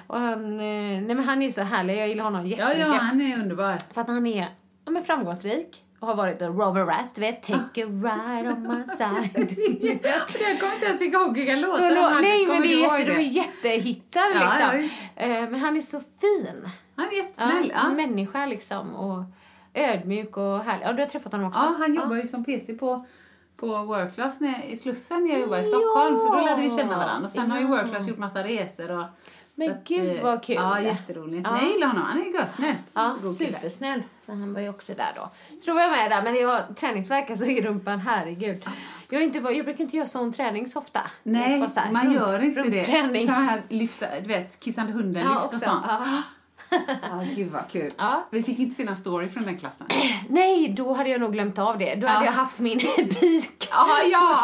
[0.08, 0.66] Och han, eh,
[1.02, 1.98] nej men han är så härlig.
[1.98, 2.88] Jag gillar honom Ja, jättemycket.
[2.88, 3.78] ja, han är underbar.
[3.94, 4.48] För att han är
[4.86, 5.82] ja, men framgångsrik.
[6.00, 7.44] Och har varit en Robert Rast, du vet.
[7.44, 9.56] Take a ride on my side.
[10.42, 12.22] Jag kommer inte ens ihåg vilka låtar hade.
[12.22, 14.78] nej men det är, jätte, de är jättehittar Ja, ja, liksom.
[14.82, 15.00] visst.
[15.16, 16.70] Eh, men han är så fin.
[16.96, 17.72] Han är jättesnäll.
[17.74, 18.96] Ja, Ja, Människa liksom.
[18.96, 19.24] Och
[19.74, 20.86] ödmjuk och härlig.
[20.86, 21.60] Ja, du har träffat honom också?
[21.60, 23.06] ja, han jobbar ju som PT på
[23.58, 26.20] på Work Class när, i Slussen när jag jobbade i Stockholm.
[26.20, 27.26] Så då lärde vi känna varandra.
[27.26, 27.70] Och sen har ju Ja.
[27.70, 28.92] Work Class gjort massa resor.
[28.92, 29.06] Och,
[29.56, 30.56] Men att, gud, eh, vad kul.
[30.56, 31.42] Ja, jätteroligt.
[31.44, 31.52] Ja.
[31.52, 32.04] Nej, jag gillar honom.
[32.04, 32.76] Han är görsnäll.
[32.94, 34.04] Ja, God supersnäll.
[34.26, 35.30] Så han var ju också där då.
[35.60, 38.66] Så då var jag med där, men jag träningsvärk alltså i rumpan, herregud.
[39.10, 41.02] Jag, inte, jag brukar inte göra sån träning så ofta.
[41.24, 42.78] Nej, så här, man gör inte det.
[42.78, 43.28] rumpträning.
[43.28, 45.86] Så här lyfta, du vet, kissande hunden Ja, och sånt.
[45.88, 46.22] Ja.
[47.02, 47.92] Ja, gud vad kul.
[47.98, 48.28] Ja.
[48.32, 49.88] Vi fick inte se någon story från den klassen.
[50.30, 51.96] Nej, då hade jag nog glömt av det.
[51.96, 52.12] Då Ja.
[52.12, 53.68] hade jag haft min peak.
[53.72, 54.36] Ja, ja!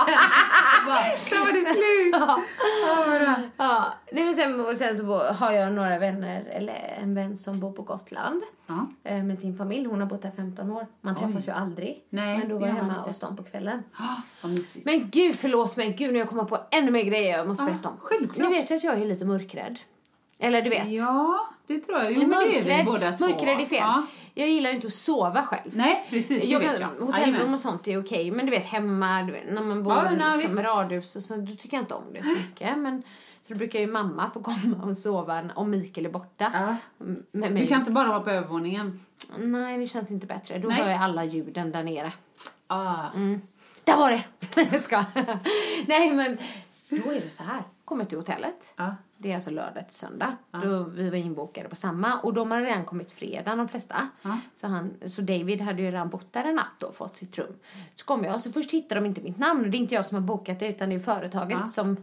[0.86, 2.14] Bara, Så var det slut!
[2.14, 2.42] ja.
[2.88, 3.36] Ja, bra.
[3.58, 7.60] Ja, nej men sen, och sen så har jag några vänner, eller en vän som
[7.60, 8.88] bor på Gotland Ja.
[9.04, 9.86] eh, med sin familj.
[9.88, 10.88] Hon har bott där 15 år.
[11.02, 12.04] Man träffas ju aldrig.
[12.10, 13.84] Nej, men då var jag hemma hos dem på kvällen.
[14.44, 14.48] Ah.
[14.86, 15.96] Men gud, förlåt mig.
[15.98, 17.96] Gud, nu jag kommer på ännu mer grejer jag måste Ja, berätta om.
[18.00, 18.50] självklart.
[18.50, 19.80] Nu vet jag att jag är lite mörkrädd.
[20.44, 20.88] Eller du vet.
[20.88, 22.12] Ja, det tror jag.
[22.12, 23.28] Jo, men det är vi båda två.
[23.28, 23.78] mörkrädd är fel.
[23.80, 24.06] Ja.
[24.34, 25.72] Jag gillar inte att sova själv.
[25.74, 26.42] Nej, precis.
[26.44, 26.88] Det jag vet jag.
[26.88, 30.10] hotellrum och sånt är okej, men du vet hemma, du vet, när man bor Ja,
[30.12, 32.78] nej, liksom, med radhus och så, då tycker jag inte om det så mycket.
[32.78, 33.04] Men,
[33.42, 36.52] så då brukar ju mamma få komma och sova om Mikael är borta.
[36.54, 36.76] Ja.
[37.06, 37.62] M- Med mig.
[37.62, 39.00] Du kan inte bara vara på övervåningen.
[39.38, 40.60] Nej, det känns inte bättre.
[40.60, 40.78] Då Nej.
[40.82, 42.14] hör jag alla ljuden där nere.
[42.68, 43.10] Ah.
[43.84, 44.24] Där var det!
[44.72, 45.04] jag ska.
[45.86, 46.38] Nej, men
[46.90, 47.64] Då är det så här.
[47.86, 48.74] Kommer till hotellet.
[48.76, 48.96] Ja.
[49.22, 50.38] Det är alltså lördag till söndag.
[50.64, 52.20] Då vi var inbokade på samma.
[52.20, 54.10] Och de hade redan kommit fredag, de flesta.
[54.22, 54.38] Ja.
[54.56, 57.56] Så, han, så David hade ju redan bott där en natt och fått sitt rum.
[57.94, 58.42] Så kom jag.
[58.42, 59.66] Så först hittade de inte mitt namn.
[59.66, 61.98] Och det är inte jag som har bokat det utan det är företaget som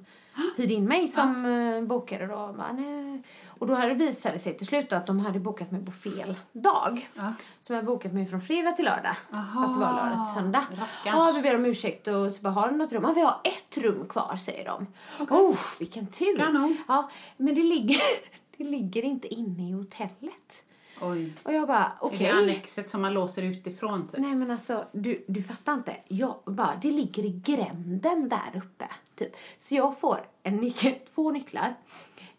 [0.57, 2.55] hyrde in mig som eh, bokade då.
[2.59, 3.23] Nej.
[3.59, 6.35] Och då hade det visat sig till slut att de hade bokat mig på fel
[6.53, 7.09] dag.
[7.15, 7.33] Ja.
[7.61, 9.17] Så jag hade bokat mig från fredag till lördag.
[9.33, 9.61] Aha.
[9.61, 10.65] Fast det var lördag till söndag.
[11.07, 13.03] Ja, vi ber om ursäkt och så bara, har du något rum?
[13.03, 14.87] Ja, vi har ett rum kvar, säger de.
[15.31, 16.37] Oh, vilken tur.
[16.37, 16.77] Kanon.
[16.89, 18.01] Ja, men det ligger,
[18.57, 20.63] det ligger inte inne i hotellet.
[21.01, 21.33] Oj.
[21.43, 22.19] Och jag bara, Är okej.
[22.19, 24.21] det annexet som man låser utifrån typ?
[24.21, 25.97] Nej men alltså, du, du fattar inte.
[26.09, 28.89] Jag bara, det ligger i gränden där uppe.
[29.15, 29.37] Typ.
[29.59, 31.75] Så jag får en nyckel, två nycklar.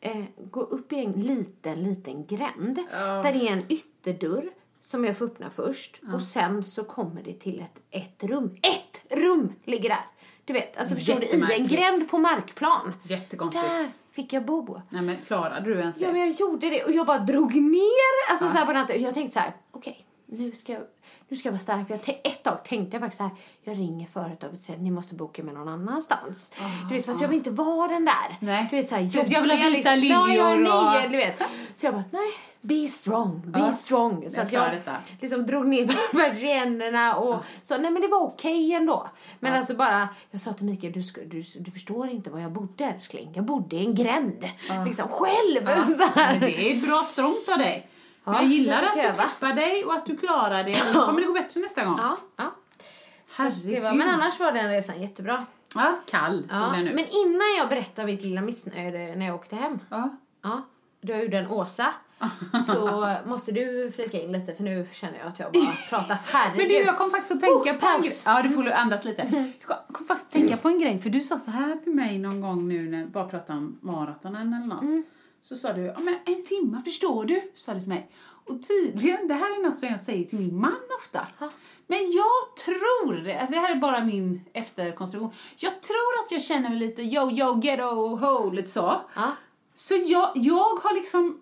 [0.02, 2.80] Eh, gå upp i en liten, liten gränd.
[2.92, 4.50] Där det är en ytterdörr
[4.82, 6.02] som jag får öppna först.
[6.14, 8.58] Och sen så kommer det till ett, ett rum.
[8.62, 10.06] Ett rum ligger där!
[10.46, 11.26] Du vet, alltså förstår du?
[11.26, 12.94] I en gränd på markplan.
[13.04, 13.66] Jättekonstigt.
[13.66, 14.82] Där fick jag bo.
[14.90, 16.06] Nej men klarade du ens det?
[16.06, 19.02] Ja, men jag gjorde det och jag bara drog ner alltså så här på natten.
[19.02, 20.82] Jag tänkte så här, okej, nu ska jag
[21.30, 21.88] nu ska jag vara stark.
[21.88, 23.32] För jag ett tag tänkte jag faktiskt så här,
[23.64, 26.52] jag ringer företaget och säger ni måste boka mig någon annanstans.
[26.90, 28.38] du vet, fast jag vill inte vara den där.
[28.40, 28.68] Nej.
[28.70, 30.28] Du vet så här, Typ, jag vill ha jobbiga vita liksom.
[30.28, 31.40] Liljor och- nio, du vet.
[31.76, 32.30] Så jag bara, nej,
[32.62, 34.26] be strong, be Ja, strong.
[34.30, 34.96] Så jag att jag detta.
[35.22, 39.10] liksom drog ner persiennerna och så, nej men det var okej ändå.
[39.40, 42.84] Men alltså bara, jag sa till Mikael, du, du, du förstår inte var jag bodde
[42.86, 43.32] älskling.
[43.36, 44.46] Jag bodde i en gränd.
[44.86, 45.66] Liksom själv.
[45.98, 46.32] Så här.
[46.32, 47.88] Men det är bra strångt av dig.
[48.30, 50.78] Men Ja, jag gillar att du peppar dig och att du klarar det.
[50.94, 51.98] Då kommer det gå bättre nästa gång.
[52.02, 52.52] Ja, ja.
[53.36, 53.84] Herregud.
[53.84, 55.46] Var, men annars var den resan jättebra.
[55.76, 56.94] Ja, kall Ja, den nu.
[56.96, 59.80] men innan jag berättar mitt lilla missnöje när jag åkte hem.
[59.90, 60.10] Ja.
[60.44, 60.62] Ja,
[61.02, 61.94] då jag gjorde en Åsa.
[62.68, 66.18] Så måste du flika in lite för nu känner jag att jag bara pratat.
[66.26, 66.58] Herregud.
[66.58, 68.12] Men du, jag kom faktiskt att tänka Oh, på en grej.
[68.26, 69.22] Ja, du får andas lite.
[69.68, 71.00] Jag kom- faktiskt att tänka på en grej.
[71.02, 74.54] För du sa så här till mig någon gång nu när bara pratade om maratonen
[74.54, 74.82] eller något.
[74.84, 75.04] Mm.
[75.42, 77.52] Så sa du, ja men en timme, förstår du?
[77.56, 78.10] Sa du till mig.
[78.46, 81.28] Och tydligen, det här är något som jag säger till min man ofta.
[81.40, 81.50] Ha.
[81.88, 85.32] Men jag tror, det här är bara min efterkonstruktion.
[85.58, 89.02] Jag tror att jag känner mig lite yo, yo, ghetto, ho, lite så.
[89.16, 89.32] Ja.
[89.80, 91.38] Så jag, jag har liksom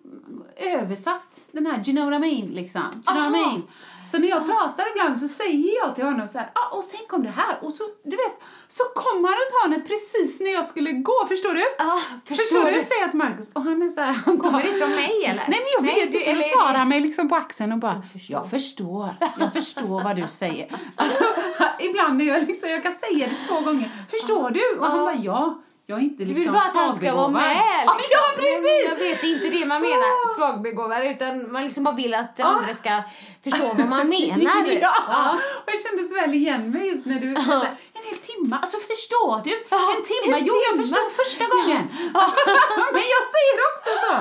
[0.56, 2.82] översatt den här, do you know what I mean, liksom.
[2.82, 3.62] Do you know what I mean?
[4.10, 7.00] Så när jag pratar ibland så säger jag till honom så här, ah, och sen
[7.08, 8.34] kom det här, och så, du vet,
[8.68, 11.64] så kom han runt hörnet precis när jag skulle gå, förstår du?
[11.78, 12.72] Ja, Förstår, förstår du?
[12.72, 15.24] Säger jag till Markus, och han är så här, han tar, Kommer det från mig
[15.24, 15.44] eller?
[15.48, 17.78] Nej men jag vet du- inte, så är tar han mig liksom på axeln och
[17.78, 18.36] bara, förstår.
[18.36, 20.72] jag förstår, jag förstår vad du säger.
[20.96, 21.24] Alltså,
[21.78, 24.78] ibland när jag liksom, jag kan säga det två gånger, förstår du?
[24.80, 27.30] Och han bara, ja, jag är inte Du liksom vill bara att han ska vara
[27.30, 27.82] svagbegåvad." med.
[27.86, 28.18] Ja, liksom.
[28.18, 28.82] ja precis!
[28.90, 32.74] Jag vet, inte det man menar, svagbegåvad, utan man liksom bara vill att den andra
[32.74, 33.02] ska
[33.44, 34.62] förstå vad man menar.
[34.86, 35.38] Ja.
[35.64, 37.54] Och jag kände så väl igen mig just när du sa
[37.96, 39.54] en hel timme, alltså förstår du?
[39.70, 40.82] Ja, en timme, en jo jag timme.
[40.84, 41.82] förstod första gången.
[42.96, 44.14] men jag säger också så.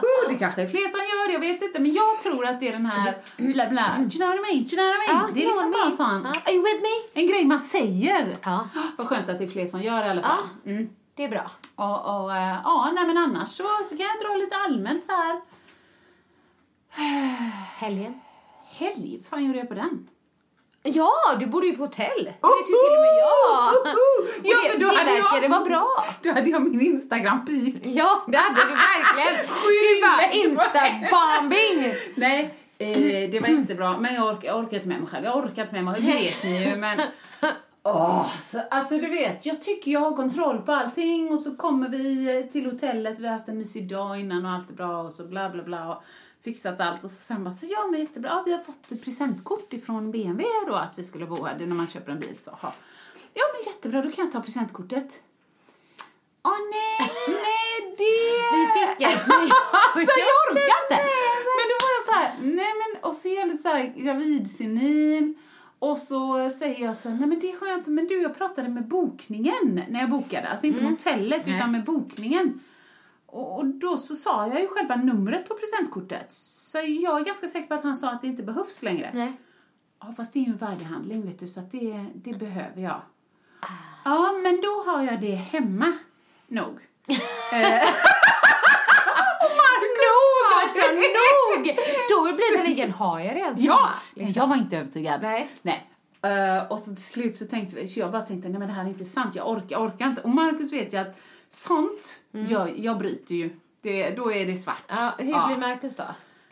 [0.00, 1.80] Oh, det kanske är fler som gör det, jag vet inte.
[1.80, 4.40] Men jag tror att det är den här bla bla, do you know what I
[4.42, 4.64] mean?
[4.64, 5.22] Do you know what I mean?
[5.28, 7.20] Ja, det är liksom bara en sån, Ja, Are you with me?
[7.20, 8.26] en grej man säger.
[8.44, 10.38] Ja, Vad skönt att det är fler som gör det i alla fall.
[10.66, 10.88] Mm.
[11.16, 11.50] Det är bra.
[11.76, 15.12] Och, och eh, ja, nej men annars så, så kan jag dra lite allmänt så
[15.12, 15.40] här.
[17.78, 18.20] Helgen.
[18.78, 20.08] Helg, vad fan gjorde jag på den?
[20.82, 22.24] Ja, du bodde ju på hotell.
[22.24, 23.68] Det vet ju till och med jag.
[23.70, 23.86] Och
[24.42, 26.04] Ja, det, då det hade jag- verkade vara bra.
[26.22, 27.74] Då hade jag min Instagram-peak.
[27.82, 29.46] Ja, det hade du verkligen.
[29.62, 31.94] Du bara insta-bombing.
[32.14, 33.98] Nej, eh, det var jättebra.
[33.98, 35.24] Men jag, ork, jag orkar inte med mig själv.
[35.24, 36.76] Jag orkar inte med mig det vet ni ju.
[36.76, 37.00] Men,
[37.86, 41.32] åh, så, alltså du vet, jag tycker jag har kontroll på allting.
[41.32, 44.52] Och så kommer vi eh, till hotellet, vi har haft en mysig dag innan och
[44.52, 45.02] allt är bra.
[45.02, 45.94] Och så bla bla bla.
[45.94, 46.02] Och
[46.44, 47.04] fixat allt.
[47.04, 48.30] Och så sen bara, så ja men jättebra.
[48.30, 51.58] Ja, vi har fått presentkort ifrån BMW då att vi skulle bo här.
[51.58, 52.50] Det är när man köper en bil så.
[52.50, 52.72] Ha.
[53.34, 55.22] Ja men jättebra, då kan jag ta presentkortet.
[56.42, 58.36] Åh nej, nej det...
[58.56, 59.22] Vi fick ett.
[59.94, 60.98] alltså jag orkar inte!
[61.56, 63.92] Men då var jag så här, nej men, och så är jag lite så här
[63.96, 65.34] gravidsenil.
[65.78, 68.38] Och så säger jag så här, nej men det har jag inte, men du jag
[68.38, 70.48] pratade med bokningen när jag bokade.
[70.48, 72.60] Alltså inte med hotellet utan med bokningen.
[73.26, 76.32] Och, och då så sa jag ju själva numret på presentkortet.
[76.32, 79.10] Så jag är ganska säker på att han sa att det inte behövs längre.
[79.14, 79.32] Nej.
[80.00, 83.00] Ja, fast det är ju en värdehandling vet du, så att det, det behöver jag.
[84.04, 85.92] Ja, men då har jag det hemma.
[86.48, 86.78] Nog.
[90.96, 91.76] Nog!
[92.10, 94.40] Då blir det liggen, har jag redan Ja, samma, men liksom.
[94.42, 95.22] jag var inte övertygad.
[95.22, 95.48] Nej.
[95.62, 95.90] Nej.
[96.22, 98.74] Eh, och så till slut så tänkte vi, så jag bara tänkte, nej men det
[98.74, 100.22] här är inte sant, jag orkar, orkar inte.
[100.22, 101.16] Och Markus vet ju att
[101.48, 103.50] sånt, jag, jag bryter ju.
[103.80, 104.82] Det, då är det svart.
[104.88, 106.04] Ja, hur blir Marcus då?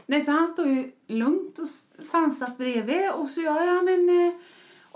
[0.06, 1.68] Nej, så han står ju lugnt och
[2.04, 4.08] sansat bredvid och så jag, ja men...
[4.28, 4.34] eh,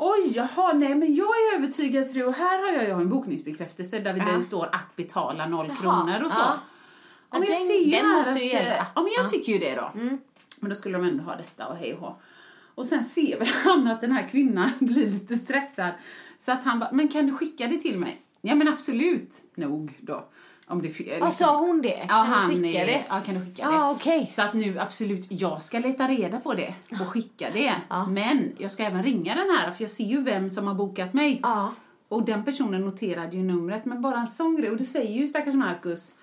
[0.00, 3.08] Oj, jaha, nej men jag är övertygad så och här har jag, jag har en
[3.08, 6.38] bokningsbekräftelse där, där det står att betala noll kronor och så.
[6.38, 6.58] ja.
[7.30, 8.76] Men jag Den- ser den måste att, ju gälla.
[8.76, 9.28] eh, Ja, men jag Ja.
[9.28, 9.90] tycker ju det då.
[10.60, 12.16] Men då skulle de ändå ha detta och hej och hå.
[12.74, 15.90] Och sen ser väl han att den här kvinnan blir lite stressad.
[16.38, 18.16] Så att han bara, men kan du skicka det till mig?
[18.40, 20.24] Ja men absolut, nog då.
[20.70, 21.88] Om det, liksom- Vad sa hon det?
[21.88, 23.04] Ja, Kan du han skicka är, det?
[23.08, 23.90] Ja, kan du skicka Ja, det?
[23.94, 24.30] okej.
[24.32, 27.74] Så att nu absolut, jag ska leta reda på det och skicka det.
[27.88, 28.06] Ja.
[28.06, 31.14] Men jag ska även ringa den här för jag ser ju vem som har bokat
[31.14, 31.40] mig.
[31.42, 31.72] Ja.
[32.08, 34.70] Och den personen noterade ju numret, men bara en sån grej.
[34.70, 36.14] Och det säger ju stackars Marcus.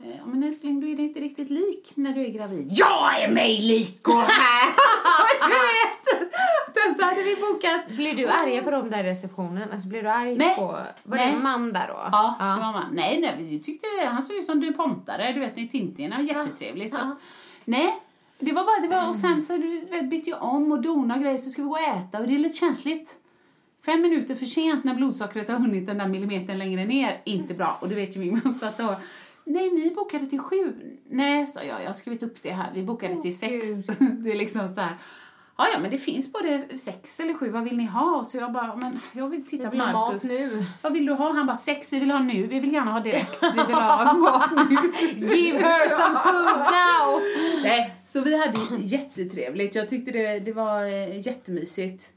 [0.00, 2.68] Eh, Ja men älskling, du är inte riktigt lik när du är gravid.
[2.70, 4.72] Jag är mig lik och här!
[5.04, 6.30] så du vet!
[6.74, 7.96] Sen så hade vi bokat...
[7.96, 9.72] Blev du arg på dem där i receptionen?
[9.72, 10.56] Alltså blev du arg Nej.
[10.56, 10.66] på...
[11.02, 11.26] Var Nej.
[11.26, 12.08] det en man där då?
[12.12, 12.88] Ja, det var man.
[12.92, 16.26] Nej, nej, vi tyckte han såg ut som du pontare, du vet i Tintin, han
[16.26, 16.90] var jättetrevlig.
[16.90, 16.96] Så.
[16.96, 17.16] Ja.
[17.64, 17.94] Nej,
[18.38, 21.14] det var bara, det var, och sen så du vet, bytte jag om och dona
[21.14, 23.16] och grejer så ska vi gå och äta och det är lite känsligt.
[23.86, 27.78] Fem minuter för sent när blodsockret har hunnit den där millimetern längre ner, inte bra.
[27.80, 28.54] Och det vet ju min man.
[28.54, 28.96] Så att då,
[29.48, 30.74] nej, ni bokade till sju.
[31.10, 32.70] Nej, sa jag, jag har skrivit upp det här.
[32.74, 33.66] Vi bokade till sex.
[33.98, 34.96] Det är liksom så här.
[35.60, 38.16] Ja, ja, men det finns både sex eller sju, vad vill ni ha?
[38.16, 40.24] Och så jag bara, men jag vill titta på Marcus.
[40.24, 40.64] nu.
[40.82, 41.32] Vad vill du ha?
[41.32, 42.46] Han bara, sex, vi vill ha nu.
[42.46, 43.42] Vi vill gärna ha direkt.
[43.42, 45.36] Vi vill ha mat nu.
[45.36, 47.20] Give her some food now!
[47.62, 49.74] Nej, så vi hade jättetrevligt.
[49.74, 52.10] Jag tyckte det, det var eh, jättemysigt.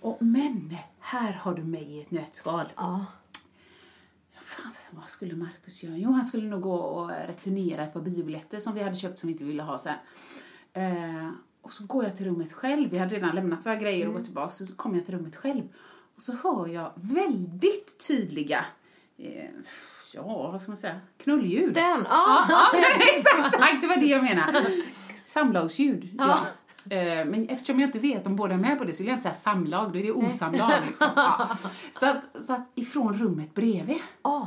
[0.00, 2.66] Och, men, här har du mig i ett nötskal.
[2.76, 3.04] Ja.
[4.90, 5.96] Vad skulle Marcus göra?
[5.96, 9.26] Jo, han skulle nog gå och returnera ett par biobiljetter som vi hade köpt som
[9.26, 9.94] vi inte ville ha sen.
[10.72, 11.28] Eh,
[11.62, 12.90] och så går jag till rummet själv.
[12.90, 14.50] Vi hade redan lämnat våra grejer och gått tillbaka.
[14.50, 15.62] Så kommer jag till rummet själv.
[16.16, 18.64] Och så hör jag väldigt tydliga,
[19.18, 19.50] eh,
[20.14, 21.64] ja, vad ska man säga, knulljud.
[21.64, 22.06] Stön.
[22.08, 22.68] Ja, Ja.
[22.72, 24.66] ja exakt, det var det jag menade.
[25.24, 26.46] Samlagsljud, ja.
[26.90, 29.16] Eh, Men eftersom jag inte vet om båda är med på det så vill jag
[29.16, 31.08] inte säga samlag, då är det osamlag liksom.
[31.16, 31.48] Ja.
[31.92, 33.98] Så, att, så att ifrån rummet bredvid.
[34.22, 34.46] Ja.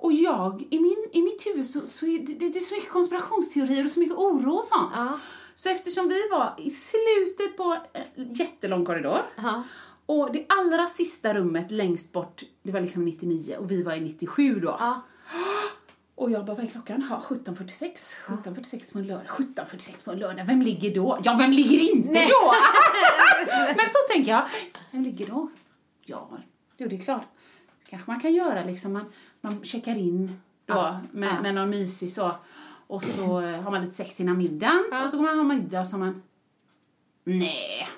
[0.00, 2.90] Och jag, i, min, i mitt huvud så, så är det, det, är så mycket
[2.90, 4.92] konspirationsteorier och så mycket oro och sånt.
[4.96, 5.18] Ja.
[5.54, 7.76] Så eftersom vi var i slutet på
[8.16, 9.62] en jättelång korridor Ja.
[10.06, 14.00] och det allra sista rummet längst bort, det var liksom 99 och vi var i
[14.00, 14.76] 97 då.
[14.78, 15.02] Ja.
[16.18, 17.06] Och jag bara, vad är klockan?
[17.10, 18.14] Ja, 17.46.
[18.26, 19.26] 17.46 på en lördag.
[19.26, 20.44] 17.46 på en lördag.
[20.44, 21.18] Vem ligger då?
[21.24, 22.26] Ja, vem ligger inte Nej.
[22.28, 22.52] då?
[23.76, 24.44] Men så tänker jag,
[24.90, 25.48] vem ligger då?
[26.04, 26.28] Ja,
[26.76, 27.24] jo, det är klart.
[27.88, 28.92] kanske man kan göra liksom.
[28.92, 29.04] Man,
[29.40, 31.00] man checkar in då Ja.
[31.12, 31.42] med, Ja.
[31.42, 32.36] med någon mysig så.
[32.86, 34.84] Och så eh, har man lite sex innan middagen.
[34.90, 35.04] Ja.
[35.04, 36.22] Och så går man ha middag och så har man...
[37.24, 37.88] Nej.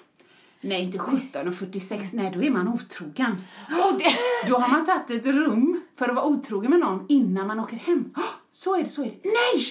[0.62, 2.08] Nej, inte 17.46.
[2.12, 3.44] Nej, då är man otrogen.
[3.84, 4.04] Och det,
[4.48, 7.76] Då har man tagit ett rum för att vara otrogen med någon innan man åker
[7.76, 8.04] hem.
[8.52, 9.16] Så är det, så är det.
[9.24, 9.64] Nej!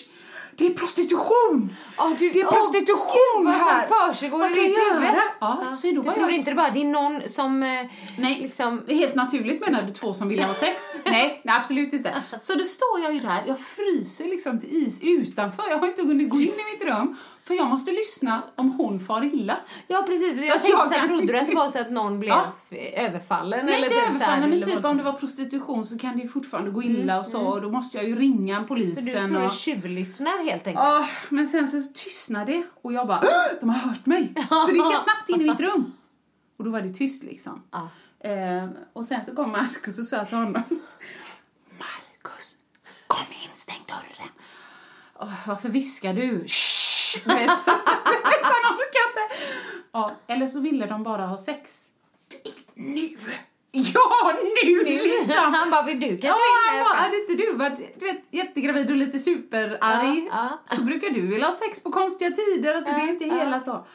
[0.55, 1.75] Det är prostitution!
[1.97, 3.87] Åh, du- det är prostitution vad som här!
[3.87, 5.03] försiggår i ditt jag huvud?
[5.09, 5.21] göra?
[5.39, 7.85] Ja, så då du var tror inte det bara det är någon som eh,
[8.17, 8.83] Nej, liksom...
[8.87, 10.81] helt naturligt menar du två som vill ha sex?
[11.05, 12.23] nej, nej, absolut inte.
[12.39, 15.63] Så då står jag ju där, jag fryser liksom till is utanför.
[15.69, 17.15] Jag har inte hunnit gå in i mitt rum
[17.49, 19.57] för jag måste lyssna om hon far illa.
[19.87, 21.91] Ja precis, Så jag tänkte jag så här, trodde du att det var så att
[21.91, 22.53] någon blev Ja.
[22.95, 23.65] överfallen?
[23.65, 26.27] Nej, eller inte så här, överfallen, men typ om det var prostitution så kan det
[26.27, 29.39] fortfarande gå illa och så och då måste jag ju ringa Så du polisen står
[29.39, 29.45] och...
[29.45, 30.85] och tjuvlyssnar helt enkelt?
[30.85, 34.33] Ja, men sen så tystnade det och jag bara, "Åh, de har hört mig.
[34.49, 35.93] Så det gick jag snabbt in i mitt rum.
[36.57, 37.63] Och då var det tyst liksom.
[37.71, 37.89] Ja.
[38.29, 40.53] Eh, och sen så kom Markus och sa till honom,
[41.79, 42.55] Markus,
[43.07, 44.29] kom in, stäng dörren.
[45.19, 46.43] Åh, varför viskar du?
[46.47, 46.78] Shh!
[47.25, 47.49] Vet,
[48.41, 49.35] han orkar inte.
[49.91, 51.87] Ja, eller så ville de bara ha sex.
[52.73, 53.17] Nu!
[53.71, 54.33] Ja,
[54.65, 55.53] nu liksom!
[55.53, 56.35] Han bara, vill du kanske Ja,
[56.69, 60.59] han bara, hade inte du varit du vet, jättegravid och lite superarg Ja, ja.
[60.75, 62.75] så brukar du vilja ha sex på konstiga tider.
[62.75, 63.43] Alltså, det är inte Ja, ja.
[63.43, 63.85] hela så.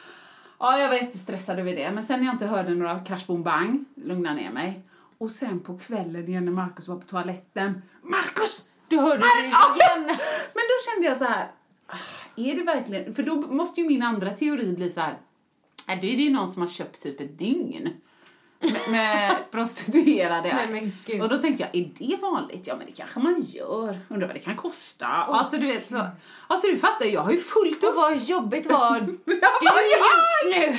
[0.59, 1.91] Ja, jag var jättestressad över det.
[1.91, 4.81] Men sen när jag inte hörde några crash boom bang, lugna ner mig.
[5.17, 7.81] Och sen på kvällen igen när Markus var på toaletten.
[8.01, 8.63] Markus!
[8.87, 10.05] Du hörde Mar- det Ja, igen.
[10.53, 11.51] Men då kände jag så här.
[11.87, 11.97] Ah,
[12.35, 13.15] är det verkligen...
[13.15, 15.19] För då måste ju min andra teori bli så här.
[15.89, 17.89] Äh, då är det ju någon som har köpt typ ett dygn.
[18.89, 20.67] Med, prostituerade.
[21.07, 22.67] Nej, och då tänkte jag, är det vanligt?
[22.67, 23.99] Ja men det kanske man gör.
[24.09, 25.05] Undrar vad det kan kosta.
[25.07, 26.07] Alltså du vet så.
[26.47, 27.95] Alltså du fattar, jag har ju fullt Och upp.
[27.95, 30.77] vad jobbigt var du just nu.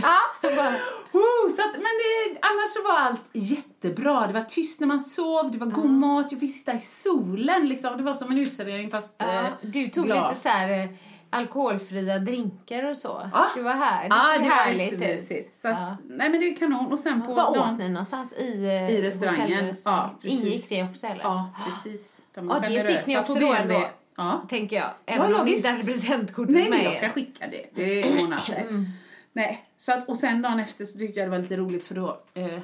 [1.13, 4.27] Oh, så att, men det, annars så var allt jättebra.
[4.27, 7.69] Det var tyst när man sov, det var god mat, jag fick sitta i solen
[7.69, 7.97] liksom.
[7.97, 10.31] Det var som en uteservering fast ja, eh, du tog glas.
[10.31, 10.89] lite så här eh,
[11.31, 13.31] alkoholfria drinkar och så.
[13.33, 13.47] Ja.
[13.57, 14.03] Det var här.
[14.09, 15.01] Det Ja, såg det var härligt ut.
[15.01, 15.53] jättemysigt.
[15.53, 15.97] Så att, Ja.
[16.09, 16.93] Nej men det är kanon.
[16.93, 18.33] Och sen på Vad dagen- åt ni någonstans?
[18.33, 19.77] I, eh, I restaurangen.
[19.85, 20.41] Ja, precis.
[20.41, 21.23] Ingick det också eller?
[21.23, 22.23] Ja, precis.
[22.35, 23.57] De Ja, det fick ni också på B&B.
[23.75, 23.89] ändå.
[24.17, 24.43] Ja.
[24.49, 24.91] Tänker jag.
[25.07, 25.67] Även ja, om ni visst.
[25.67, 27.67] inte hade presentkortet Nej, men med jag ska skicka det.
[27.85, 28.61] Det ordnar sig.
[28.61, 28.87] Mm.
[29.33, 31.95] Nej, så att, och sen dagen efter så tyckte jag det var lite roligt för
[31.95, 32.59] då, eh,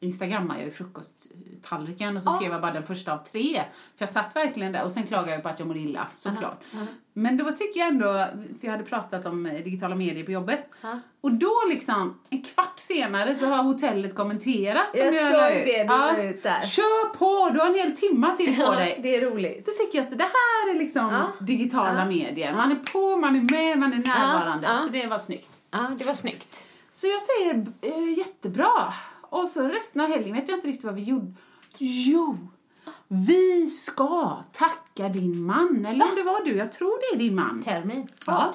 [0.00, 2.34] instagrammade jag ju frukosttallriken och så Ja.
[2.34, 3.54] skrev jag bara den första av tre.
[3.96, 6.60] För jag satt verkligen där och sen klagade jag på att jag mådde illa, såklart.
[7.12, 8.12] Men då tycker jag ändå,
[8.60, 10.60] för jag hade pratat om eh, digitala medier på jobbet.
[10.82, 10.98] Ja.
[11.20, 15.48] Och då liksom, en kvart senare så har hotellet kommenterat som Jag jag såg la
[15.48, 16.66] det du la ut där.
[16.66, 18.98] Kör på, du har en hel timma till på Ja, dig.
[19.02, 19.66] det är roligt.
[19.66, 21.44] Då tycker jag att det här är liksom Ja.
[21.46, 22.52] digitala medier.
[22.52, 24.66] Man är på, man är med, man är närvarande.
[24.66, 24.74] Ja.
[24.74, 25.50] Så det var snyggt.
[25.70, 26.66] Ja, det var snyggt.
[26.90, 28.92] Så jag säger eh, jättebra.
[29.28, 31.32] Och så resten av helgen vet jag inte riktigt vad vi gjorde.
[31.78, 32.38] Jo,
[33.08, 35.86] vi ska tacka din man.
[35.86, 37.62] Eller om det var du, jag tror det är din man.
[37.62, 38.06] Tell me.
[38.26, 38.54] Ja.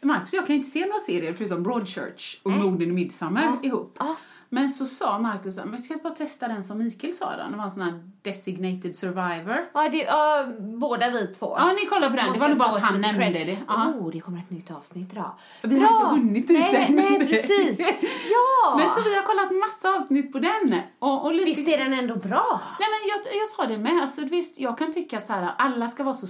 [0.00, 2.50] Marcus och jag kan ju inte se några serier förutom Broadchurch och.
[2.50, 3.96] Morden i Midsummer ihop.
[3.98, 4.16] Ja.
[4.48, 7.50] Men så sa Marcus att vi ska bara testa den som Mikael sa då.
[7.50, 9.56] Det var en sån här designated survivor.
[9.74, 11.54] Ja, det, ja, båda vi två.
[11.58, 12.32] Ja, ni kollar på den.
[12.32, 13.46] Det var nog bara att han nämnde cred.
[13.46, 13.58] det.
[13.68, 13.92] Ja.
[13.98, 15.32] Oh, det kommer ett nytt avsnitt idag.
[15.62, 16.96] Vi har inte hunnit nej, än.
[16.96, 17.78] nej, precis.
[18.30, 18.76] Ja!
[18.78, 20.80] Men så vi har kollat massa avsnitt på den.
[20.98, 21.44] Och, och lite...
[21.44, 22.60] Visst är den ändå bra?
[22.80, 25.88] Nej men jag, jag sa det med, alltså visst jag kan tycka så här, alla
[25.88, 26.26] ska vara så,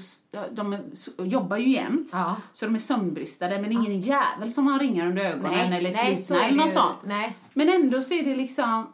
[0.53, 0.81] de är,
[1.19, 2.37] jobbar ju jämt, Ja.
[2.53, 6.23] så de är sömnbristade men ingen jävel som har ringar under ögonen eller nej, så
[6.27, 6.97] slitna eller något sånt.
[7.05, 7.37] Nej.
[7.53, 8.93] Men ändå så är det liksom,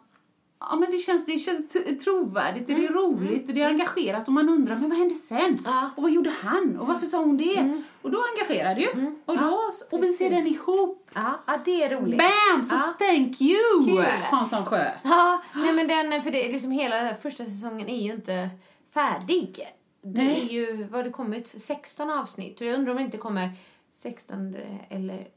[0.60, 4.28] ja men det känns, det känns trovärdigt, och det är roligt och det är engagerat
[4.28, 5.38] och man undrar, men vad hände sen?
[5.38, 5.56] Mm.
[5.64, 5.78] Ja.
[5.78, 5.90] Mm.
[5.96, 6.76] Och vad gjorde han?
[6.80, 7.82] Och varför sa hon det?
[8.02, 9.14] Och då engagerar det ju.
[9.24, 11.10] Och, då, och vi ser den ihop.
[11.14, 12.18] Ja, ja, det är roligt.
[12.18, 12.64] Bam!
[12.64, 12.94] Så Ja.
[12.98, 14.04] thank you Kul.
[14.22, 14.84] Hansson Sjö.
[15.04, 18.48] Ja, nej men den, för det är liksom hela första säsongen är ju inte
[18.94, 19.60] färdig.
[20.02, 20.40] Det Nej.
[20.48, 22.60] är ju, vad det kommit, 16 avsnitt.
[22.60, 23.50] Och jag undrar om det inte kommer
[23.92, 24.56] 16
[24.88, 25.28] eller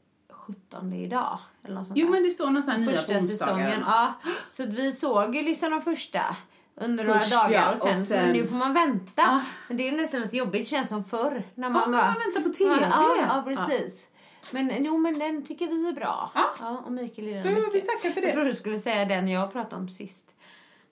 [0.46, 1.38] 17 idag.
[1.64, 2.12] Eller något sånt Jo där.
[2.12, 3.80] men det står någon sån här nya på säsongen.
[3.86, 4.12] Ja,
[4.50, 6.36] så att vi såg ju liksom de första
[6.76, 9.22] under Först, några dagar ja, och, sen, och så sen- nu får man vänta.
[9.22, 9.40] Ja.
[9.68, 11.42] Men det är nästan lite jobbigt, känns som förr.
[11.54, 12.76] När man, Ja, bara- man väntar på TV.
[12.90, 14.06] Ja, ja precis.
[14.52, 16.30] Men jo, men den tycker vi är bra.
[16.60, 16.82] Ja.
[16.86, 17.86] och Mikael gillar Så den vi mycket.
[17.88, 18.26] tackar för det.
[18.26, 20.24] Jag trodde du skulle säga den jag pratade om sist.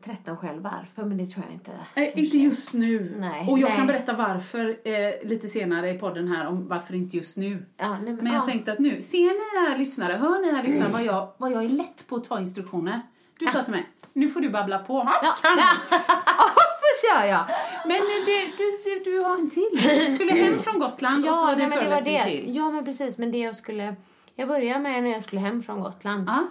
[0.04, 1.70] 13 själv varför, men det tror jag inte.
[1.94, 2.20] Nej, kanske.
[2.20, 3.14] inte just nu.
[3.18, 3.76] Nej, och jag nej.
[3.76, 7.66] kan berätta varför eh, lite senare i podden här om varför inte just nu.
[7.76, 8.32] Ja, nej, men, Men ja.
[8.32, 9.18] jag tänkte att nu, ser
[9.64, 12.24] ni här lyssnare, hör ni här lyssnare vad jag, vad jag är lätt på att
[12.24, 13.00] ta instruktioner.
[13.38, 14.94] Du sa till mig, nu får du babbla på.
[14.94, 15.34] Ja, Ja.
[15.42, 15.96] kan Ja.
[16.38, 17.44] Och så kör jag.
[17.86, 19.68] Men eh, det, du, du, du har en till.
[20.08, 22.56] Du skulle hem från Gotland och så Ja, var det en föreläsning till.
[22.56, 23.18] Ja, men precis.
[23.18, 23.96] Men det jag skulle...
[24.34, 26.28] Jag började med när jag skulle hem från Gotland.
[26.28, 26.46] Ja.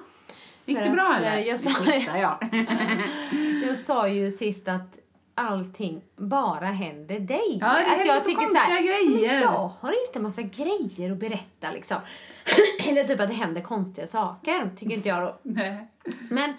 [0.65, 1.37] Gick det bra eller?
[1.37, 2.37] eh, jag sa- jag.
[3.67, 4.97] Jag sa ju sist att
[5.35, 7.57] allting bara händer dig.
[7.61, 9.31] Ja, det att händer jag så tycker konstiga så här, grejer.
[9.31, 11.97] Men jag har inte massa grejer att berätta liksom.
[12.87, 15.39] Eller typ att det händer konstiga saker, tycker inte jag då.
[15.49, 15.87] Nej.
[16.29, 16.53] Men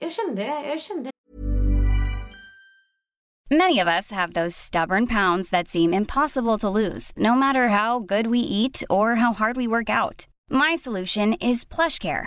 [0.00, 1.10] jag kände, jag kände
[3.52, 7.98] Many of us have those stubborn pounds that seem impossible to lose, no matter how
[7.98, 10.26] good we eat or how hard we work out.
[10.50, 12.26] My solution is PlushCare.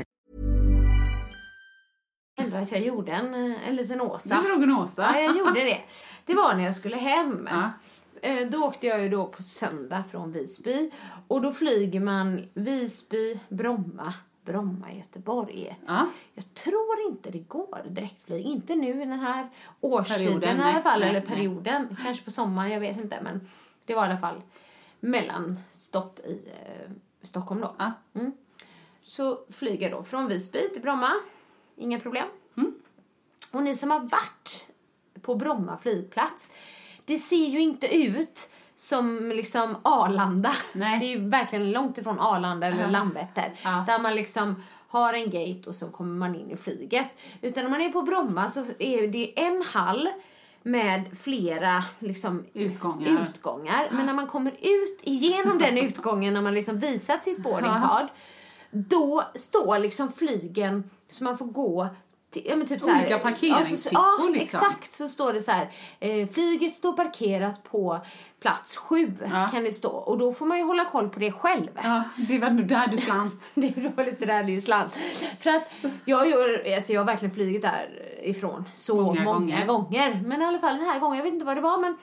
[2.43, 4.41] Ändå att jag gjorde en, eh, en liten Åsa.
[4.41, 5.01] Du drog en Åsa.
[5.13, 5.81] Ja, jag gjorde det.
[6.25, 7.49] Det var när jag skulle hem.
[7.51, 7.71] Ja.
[8.21, 10.91] Eh, Då åkte jag ju då på söndag från Visby.
[11.27, 14.13] Och då flyger man Visby, Bromma,
[14.45, 15.79] Bromma, Göteborg.
[15.87, 16.07] Ja.
[16.33, 18.45] Jag tror inte det går direktflyg.
[18.45, 19.49] Inte nu i den här
[19.81, 20.99] årstiden Perioden, i alla nej, fall.
[20.99, 21.29] nej, eller nej.
[21.29, 21.97] perioden.
[22.03, 23.19] Kanske på sommaren, jag vet inte.
[23.21, 23.47] Men
[23.85, 24.41] det var i alla fall
[24.99, 26.91] mellanstopp i eh,
[27.23, 27.75] Stockholm då.
[27.77, 27.91] Ja.
[29.03, 31.11] Så flyger jag då från Visby till Bromma.
[31.75, 32.27] Inga problem.
[33.51, 34.65] Och ni som har varit
[35.21, 36.49] på Bromma flygplats,
[37.05, 40.51] det ser ju inte ut som liksom Arlanda.
[40.73, 40.99] Nej.
[40.99, 43.53] Det är ju verkligen långt ifrån Arlanda eller Landvetter.
[43.63, 43.83] Ja.
[43.87, 47.07] Där man liksom har en gate och så kommer man in i flyget.
[47.41, 50.09] Utan när man är på Bromma så är det en hall
[50.63, 53.23] med flera liksom Utgångar.
[53.23, 53.87] utgångar.
[53.91, 58.07] Men när man kommer ut igenom den utgången när man liksom visat sitt boarding card
[58.71, 61.87] då står liksom flygen så man får gå
[62.31, 64.59] till, ja, men typ så här, Olika parkeringsfickor, ja, liksom.
[64.59, 65.69] exakt så står det så här
[65.99, 67.99] eh, flyget står parkerat på
[68.39, 69.49] plats sju Ja.
[69.53, 71.67] kan det stå och då får man ju hålla koll på det själv.
[71.83, 73.51] Ja, det var nog där du slant.
[73.55, 74.93] Det var lite där är slant.
[75.39, 75.71] För att
[76.05, 79.65] jag, gör, alltså jag har verkligen flugit därifrån så Många många, gånger.
[79.65, 80.21] gånger.
[80.25, 81.97] Men i alla fall den här gången, jag vet inte vad det var men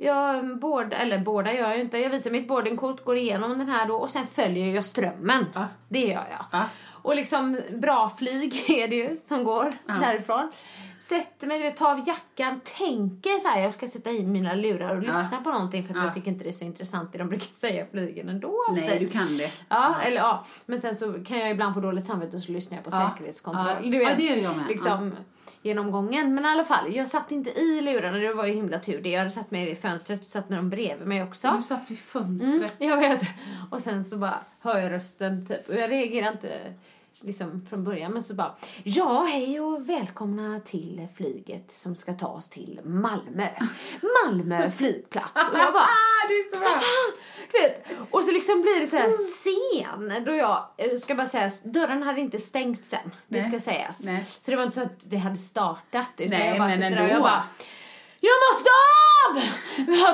[0.00, 1.98] jag båda, eller båda gör jag ju inte.
[1.98, 5.46] Jag visar mitt boardingkort, går igenom den här då och sen följer jag strömmen.
[5.54, 5.66] Ja.
[5.88, 6.44] Det gör jag.
[6.52, 6.64] Ja.
[7.02, 10.52] Och liksom bra flyg är det ju som går därifrån.
[11.00, 14.96] Sätter mig, vet, tar av jackan, tänker så här, jag ska sätta in mina lurar
[14.96, 17.46] och lyssna på någonting för jag tycker inte det är så intressant det de brukar
[17.54, 18.54] säga flygen ändå.
[18.74, 19.50] Nej, du kan det.
[19.68, 20.44] Ja, eller ja.
[20.66, 23.66] Men sen så kan jag ibland få dåligt samvete och så lyssnar jag på säkerhetskontroll.
[23.82, 23.90] Ja.
[23.90, 24.66] Du vet, Ja, det gör jag med.
[24.68, 25.12] Liksom,
[25.68, 26.34] genomgången.
[26.34, 28.18] Men i alla fall, jag satt inte i lurarna.
[28.18, 29.08] Det var ju himla tur det.
[29.10, 31.54] Jag hade satt mig i fönstret och satt med dem bredvid mig också.
[31.56, 32.76] Du satt vid Mm, fönstret.
[32.78, 33.20] jag vet.
[33.70, 35.68] Och sen så bara hör jag rösten typ.
[35.68, 36.48] Och jag reagerar inte
[37.20, 38.12] liksom från början.
[38.12, 38.54] Men så bara,
[38.84, 43.48] ja hej och välkomna till flyget som ska ta oss till Malmö.
[44.24, 45.32] Malmö flygplats.
[45.52, 45.86] Och jag bara,
[46.28, 46.68] det är så bra.
[46.68, 47.12] fan!
[47.52, 47.86] Du vet.
[48.10, 52.02] Och så liksom blir det så här scen då jag, jag ska bara säga, dörren
[52.02, 53.10] hade inte stängt sen.
[53.28, 53.42] Det Nej.
[53.50, 54.00] ska sägas.
[54.00, 54.24] Nej.
[54.38, 56.06] Så det var inte så att det hade startat.
[56.16, 57.12] Utan Nej, jag bara men där och ändå.
[57.12, 57.42] jag bara,
[58.20, 59.32] jag måste av!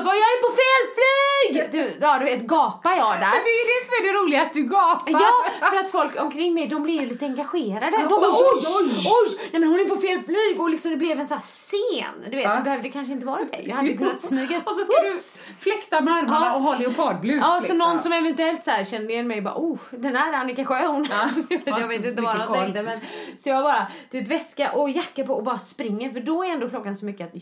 [0.05, 1.71] Jag är på fel flyg!
[1.71, 3.19] Du, ja, du vet, gapar jag där.
[3.19, 5.11] Men det är det som är det roliga, att du gapar.
[5.11, 7.97] Ja, för att folk omkring mig, de blir ju lite engagerade.
[7.97, 10.97] De bara, oj, oj, oj, nej men hon är på fel flyg och liksom det
[10.97, 12.15] blev en sån här scen.
[12.29, 12.55] Du vet, Ja.
[12.55, 13.61] det behövde kanske inte vara det.
[13.63, 15.39] Jag hade kunnat smyga Och så ska du Oops.
[15.59, 16.55] fläkta med armarna Ja.
[16.55, 17.37] och ha leopardblus.
[17.41, 17.77] Ja, så liksom.
[17.77, 21.07] någon som eventuellt så här kände igen mig bara, oh, den här Annika Sjö hon.
[21.09, 21.29] Ja,
[21.65, 22.99] jag vet inte så inte vad de tänkte men.
[23.39, 26.49] Så jag bara, du vet väska och jacka på och bara springer för då är
[26.49, 27.35] ändå klockan så mycket att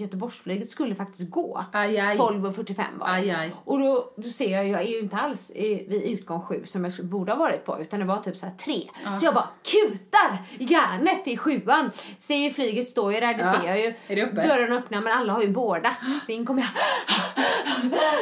[0.54, 1.66] Göteborgsflyget skulle faktiskt gå.
[1.72, 2.18] Aj, aj.
[2.18, 3.14] 12.45 var det.
[3.14, 3.52] Aj, aj.
[3.66, 6.84] Och då, då ser jag, jag är ju inte alls i, vid utgång 7 som
[6.86, 8.82] jag borde ha varit på utan det var typ så här 3.
[9.20, 11.92] Så jag bara kutar järnet i sjuan.
[12.20, 13.62] Ser ju flyget står ju där, det Ja.
[13.62, 13.94] ser jag ju.
[14.08, 14.44] Är det öppet?
[14.44, 15.94] Dörren öppnar men alla har ju bordat.
[16.26, 16.70] Så in kommer jag.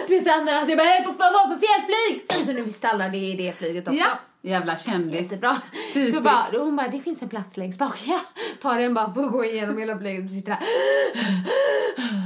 [0.07, 2.45] Du vet andra så jag bara, jag är på, var på fel flyg!
[2.45, 3.99] Så nu visste alla det är det flyget också.
[3.99, 4.07] Ja,
[4.41, 5.21] jävla kändis.
[5.21, 5.57] Jättebra.
[5.93, 6.15] Typiskt.
[6.17, 7.97] Så bara, hon bara, det finns en plats längst bak.
[8.07, 8.19] Ja,
[8.61, 10.59] tar den bara för att gå igenom hela flyget och sitter där.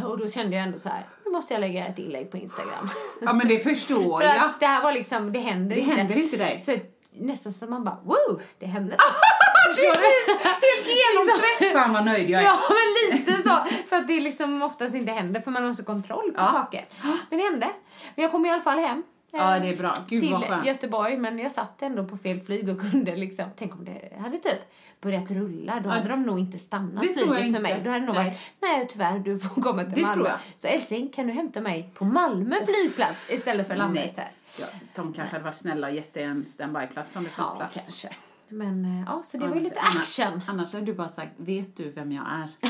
[0.10, 2.90] Och då kände jag ändå så här, nu måste jag lägga ett inlägg på Instagram.
[3.22, 4.50] Ja, men det förstår För jag.
[4.60, 5.96] det här var liksom, det händer Det inte.
[5.96, 6.62] händer inte dig.
[6.66, 6.78] Så
[7.20, 8.98] nästan så man bara, wow, det händer.
[9.68, 9.98] Precis!
[10.44, 11.74] Helt genomsläppt!
[11.74, 12.46] Fan vad nöjd jag är.
[12.46, 13.58] Ja, men lite så.
[13.90, 16.52] För att det liksom oftast inte händer för man har så kontroll på Ja.
[16.52, 16.86] saker.
[17.30, 17.70] Men det hände.
[18.16, 19.04] Men jag kom i alla fall hem.
[19.38, 19.94] Ja, det är bra.
[20.08, 20.36] Gud, till.
[20.66, 24.38] Göteborg, men jag satt ändå på fel flyg och kunde liksom, tänk om det hade
[24.38, 24.60] typ
[25.02, 27.72] börjat rulla, då hade de nog inte stannat det flyget för mig.
[27.72, 27.84] inte.
[27.84, 28.26] Då hade nog Nej.
[28.30, 30.14] varit, nej tyvärr, du får komma till Det Malmö.
[30.14, 30.38] tror jag.
[30.58, 34.32] Så älskling, kan du hämta mig på Malmö flygplats istället för Landvetter?
[34.60, 34.66] Ja,
[34.96, 37.74] de kanske hade varit snälla och gett dig en standbyplats om det fanns Ja, plats.
[37.76, 38.10] kanske.
[38.48, 40.42] Men eh, ja, så det var ju lite Annars- action.
[40.48, 42.50] Annars hade du bara sagt, vet du vem jag är?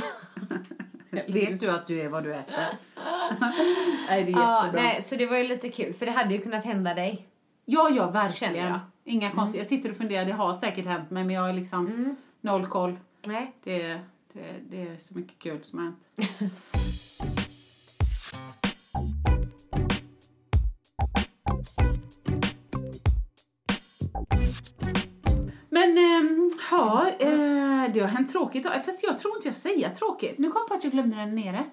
[1.10, 2.56] vet du att du är vad du äter?
[4.10, 4.82] nej, det är Ja, jättebra.
[4.84, 7.28] nej, så det var ju lite kul, för det hade ju kunnat hända dig.
[7.66, 8.56] Ja, ja, verkligen.
[8.56, 8.80] jag.
[9.04, 9.60] Inga konstigt.
[9.60, 12.98] Jag sitter och funderar, det har säkert hänt mig, men jag har liksom noll koll.
[13.26, 13.52] Nej.
[13.64, 13.88] Det,
[14.34, 16.06] det, det är så mycket kul som har hänt.
[27.96, 28.68] det har hänt tråkigt.
[28.86, 30.38] Fast jag tror inte jag säger tråkigt.
[30.38, 31.64] Nu kom jag på att jag glömde den nere.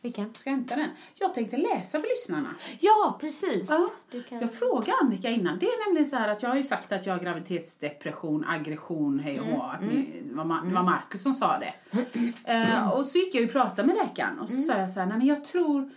[0.00, 0.34] Vilken?
[0.34, 0.88] Ska jag hämta den?
[1.18, 2.54] Jag tänkte läsa för lyssnarna.
[2.80, 3.70] Ja, precis.
[3.70, 3.88] Ja,
[4.28, 4.40] kan...
[4.40, 5.58] Jag frågade Annika innan.
[5.58, 9.18] Det är nämligen så här att jag har ju sagt att jag har graviditetsdepression, aggression,
[9.20, 9.62] hej och hå.
[9.62, 11.74] Att ni- Det var Ma- det var Marcus som sa det.
[12.44, 15.00] Eh, och så gick jag ju och pratade med läkaren och så sa jag så
[15.00, 15.90] här, nej men jag tror,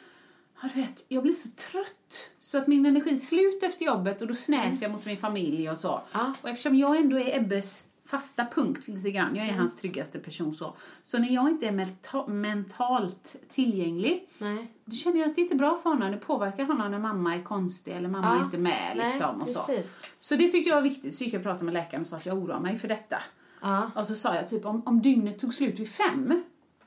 [0.61, 4.22] ja, du vet, jag blir så trött så att min energi är slut efter jobbet
[4.22, 6.01] och då snäser jag mot min familj och så.
[6.11, 6.34] Ja.
[6.41, 10.55] Och eftersom jag ändå är Ebbes fasta punkt lite grann, jag är hans tryggaste person
[10.55, 10.76] så.
[11.01, 14.68] Så när jag inte är menta- mentalt tillgänglig Nej.
[14.86, 16.12] då känner jag att det inte är bra för honom.
[16.12, 18.39] Det påverkar honom när mamma är konstig eller mamma Ja.
[18.39, 18.93] är inte med.
[18.97, 19.64] Nej, Liksom, och så.
[19.64, 20.14] precis.
[20.20, 21.16] så det tyckte jag var viktigt.
[21.16, 23.18] Så gick jag och pratade med läkaren och sa att jag oroar mig för detta.
[23.62, 23.91] Ja.
[23.95, 26.43] Och så sa jag typ om, om dygnet tog slut vid fem,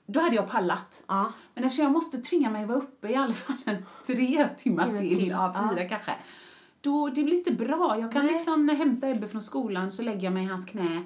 [0.07, 1.05] då hade jag pallat.
[1.07, 1.33] Ja.
[1.55, 4.89] Men eftersom jag måste tvinga mig att vara uppe i alla fall en tre timmar
[4.99, 5.29] till, till.
[5.29, 6.12] ja, fyra kanske.
[6.81, 7.99] Då, det blir inte bra.
[8.01, 8.33] Jag kan Nej.
[8.35, 11.03] liksom när jag hämtar Ebbe från skolan så lägger jag mig i hans knä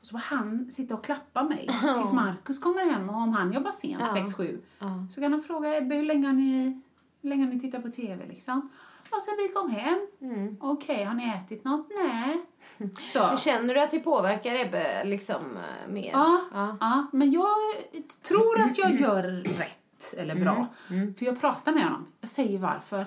[0.00, 3.52] Och så får han sitta och klappa mig tills Markus kommer hem och om han
[3.52, 4.22] jobbar sent, Ja.
[4.38, 4.58] 6-7.
[4.78, 5.06] Ja.
[5.14, 6.80] Så kan han fråga Ebbe hur länge har ni,
[7.22, 8.70] hur länge har ni tittat på TV liksom?
[9.10, 9.98] Och sen vi kom hem.
[10.20, 10.56] Mm.
[10.60, 11.88] Okej, har ni ätit något?
[12.04, 12.40] Nej.
[13.00, 13.36] Så.
[13.36, 16.10] Känner du att det påverkar Ebbe liksom eh, mer?
[16.12, 16.76] Ja, Ja.
[16.80, 17.06] ja.
[17.12, 17.48] men jag
[18.28, 20.66] tror att jag gör rätt eller bra.
[20.90, 22.06] Mm, För jag pratar med honom.
[22.20, 23.06] Jag säger varför.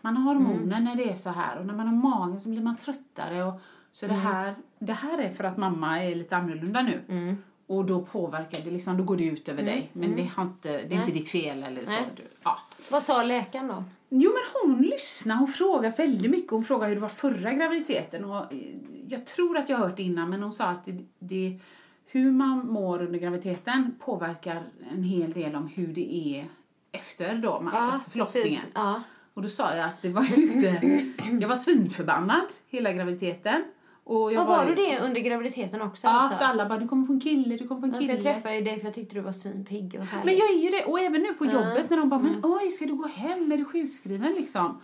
[0.00, 0.84] Man har hormoner Mm.
[0.84, 3.44] när det är så här och när man har magen så blir man tröttare.
[3.44, 3.60] Och,
[3.92, 4.16] så Mm.
[4.16, 7.36] det, här, det här är för att mamma är lite annorlunda nu.
[7.66, 9.90] Och då påverkar det, liksom, då går det ut över dig.
[9.92, 11.92] Men det, har inte, det är inte ditt fel eller så.
[11.92, 12.02] Mm.
[12.02, 12.10] Nej.
[12.16, 12.58] Du, ja.
[12.90, 13.84] Vad sa läkaren då?
[14.08, 16.50] Jo men hon lyssnar, hon frågar väldigt mycket.
[16.50, 18.24] Hon frågar hur det var förra graviditeten.
[18.24, 18.58] Och eh,
[19.08, 21.58] jag tror att jag har hört det innan men hon sa att det, det,
[22.06, 26.48] hur man mår under graviditeten påverkar en hel del om hur det är
[26.92, 28.48] efter, då, med, efter förlossningen.
[28.60, 28.72] precis.
[28.74, 29.02] Ja.
[29.34, 30.80] Och då sa jag att det var inte...
[31.40, 33.64] Jag var svinförbannad hela graviditeten.
[34.04, 36.06] Och jag var ju- du det under graviditeten också?
[36.06, 36.38] Ja, alltså?
[36.38, 38.12] så alla bara du kommer få en kille, du kommer få en Ja, kille.
[38.12, 40.24] jag träffade ju dig för jag tyckte du var svinpigg och härlig.
[40.24, 40.84] Men jag är ju det.
[40.84, 42.32] Och även nu på jobbet när de bara, Mm.
[42.32, 43.52] men oj, ska du gå hem?
[43.52, 44.80] Är du sjukskriven liksom?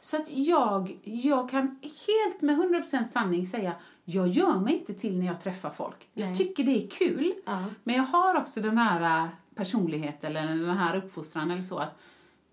[0.00, 3.72] Så att jag, jag kan helt med 100% sanning säga,
[4.04, 6.08] jag gör mig inte till när jag träffar folk.
[6.14, 7.34] Jag tycker det är kul.
[7.46, 7.64] Ja.
[7.84, 11.98] Men jag har också den här äh, personligheten eller den här uppfostran eller så att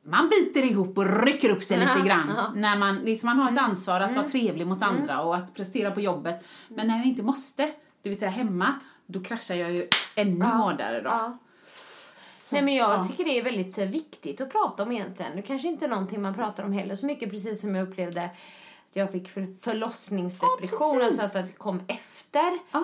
[0.06, 2.52] man biter ihop och rycker upp sig lite grann.
[2.56, 3.58] När man, liksom man har Mm.
[3.58, 6.46] ett ansvar att vara trevlig mot andra och att prestera på jobbet.
[6.68, 8.74] Men när jag inte måste, det vill säga hemma,
[9.06, 11.10] då kraschar jag ju ännu hårdare då.
[11.10, 11.38] Ja.
[12.36, 13.06] Så Nej, men jag ja.
[13.06, 15.36] tycker det är väldigt eh, viktigt att prata om egentligen.
[15.36, 18.24] Det kanske inte är någonting man pratar om heller så mycket precis som jag upplevde
[18.26, 22.84] att jag fick för, förlossningsdepression, Ja, alltså att det kom efter Ja.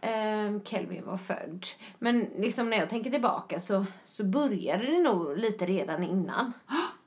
[0.00, 1.66] Ehm, Kelvin var född.
[1.98, 6.52] Men liksom när jag tänker tillbaka så, så började det nog lite redan innan.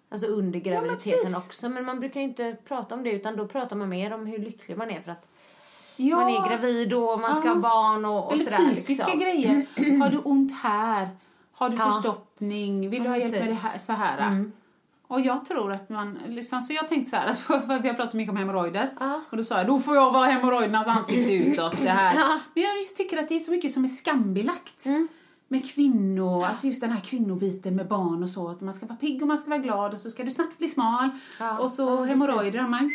[0.09, 1.37] Alltså under graviditeten precis.
[1.37, 1.69] också.
[1.69, 4.37] Men man brukar ju inte prata om det utan då pratar man mer om hur
[4.39, 5.27] lycklig man är för att
[5.95, 6.15] Ja.
[6.15, 7.53] man är gravid och man ska Ja.
[7.53, 8.57] ha barn och, och Eller sådär.
[8.57, 9.19] fysiska liksom.
[9.19, 9.65] grejer.
[9.99, 11.09] Har du ont här?
[11.51, 11.85] Har du Ja.
[11.91, 12.89] förstoppning?
[12.89, 13.79] Vill du ha hjälp med det här?
[13.79, 14.49] Så här.
[15.07, 17.95] Och jag tror att man, liksom, så jag tänkte så här, att för vi har
[17.95, 18.89] pratat mycket om hemorrojder.
[18.99, 19.21] Ja.
[19.29, 21.81] Och då sa jag, då får jag vara hemorrojdernas ansikte utåt.
[21.81, 22.15] Det här.
[22.19, 22.39] Ja.
[22.53, 24.85] Men jag tycker att det är så mycket som är skambelagt.
[24.85, 25.07] Mm.
[25.47, 28.49] Med kvinnor, alltså just den här kvinnobiten med barn och så.
[28.49, 30.57] Att man ska vara pigg och man ska vara glad och så ska du snabbt
[30.57, 31.09] bli smal.
[31.59, 32.09] Och så precis.
[32.09, 32.91] hemorrojder, man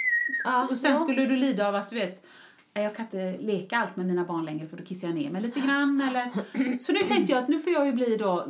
[0.70, 2.26] och sen skulle du lida av att du vet,
[2.74, 5.30] "Nej, jag kan inte leka allt med mina barn längre för då kissar jag ner
[5.30, 6.00] mig lite grann.
[6.00, 6.30] Eller...
[6.78, 8.46] Så nu tänkte jag att nu får jag ju bli då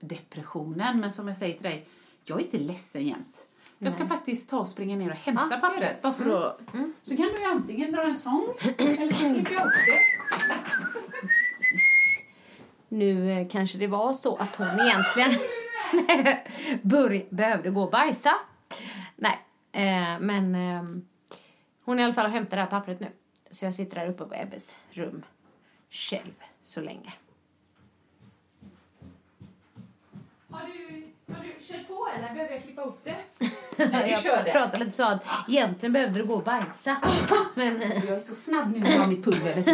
[0.00, 1.00] graviditetsdepressionen.
[1.00, 1.86] Men som jag säger till dig,
[2.24, 3.48] jag är inte ledsen jämt.
[3.78, 6.02] Jag ska faktiskt ta och springa ner och hämta Ja, pappret.
[6.02, 6.60] Bara för att...
[7.02, 8.46] Så kan du ju antingen dra en sång
[8.78, 10.00] eller så klipper jag upp det.
[12.88, 15.30] Nu eh, kanske det var så att hon egentligen
[17.30, 18.34] behövde gå och bajsa.
[19.16, 19.38] Nej,
[19.72, 20.82] eh, men eh,
[21.84, 23.06] hon i alla fall hämtar det här pappret nu.
[23.50, 25.24] Så jag sitter där uppe på Ebbes rum
[25.90, 27.12] själv så länge.
[30.56, 31.04] Har du,
[31.34, 33.16] har du kört på eller behöver jag klippa upp det?
[34.24, 36.96] jag pratade lite så att egentligen behövde du gå och bajsa.
[37.54, 39.24] men, eh, Jag är så snabb nu har mitt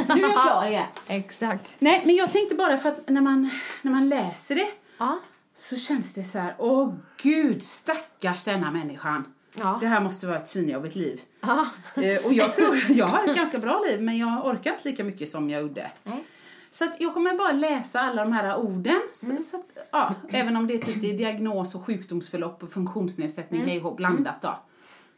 [0.07, 0.87] Så nu är jag klar igen.
[1.07, 1.65] exakt.
[1.79, 3.51] Nej, men jag tänkte bara för att när man,
[3.83, 4.69] när man läser det
[4.99, 5.19] Ja.
[5.55, 9.35] så känns det så här, åh gud, stackars denna människan.
[9.55, 9.79] Ja.
[9.81, 11.21] Det här måste vara ett svinjobbigt liv.
[11.41, 11.67] Ja.
[11.97, 15.05] Eh, och jag tror, jag har ett ganska bra liv men jag orkar inte lika
[15.05, 15.91] mycket som jag gjorde.
[16.05, 16.25] Nej.
[16.73, 19.01] Så att jag kommer bara läsa alla de här orden.
[19.13, 22.73] Så, så att, ja, även om det är typ det är diagnos och sjukdomsförlopp och
[22.73, 24.59] funktionsnedsättning hej och hå, blandat då.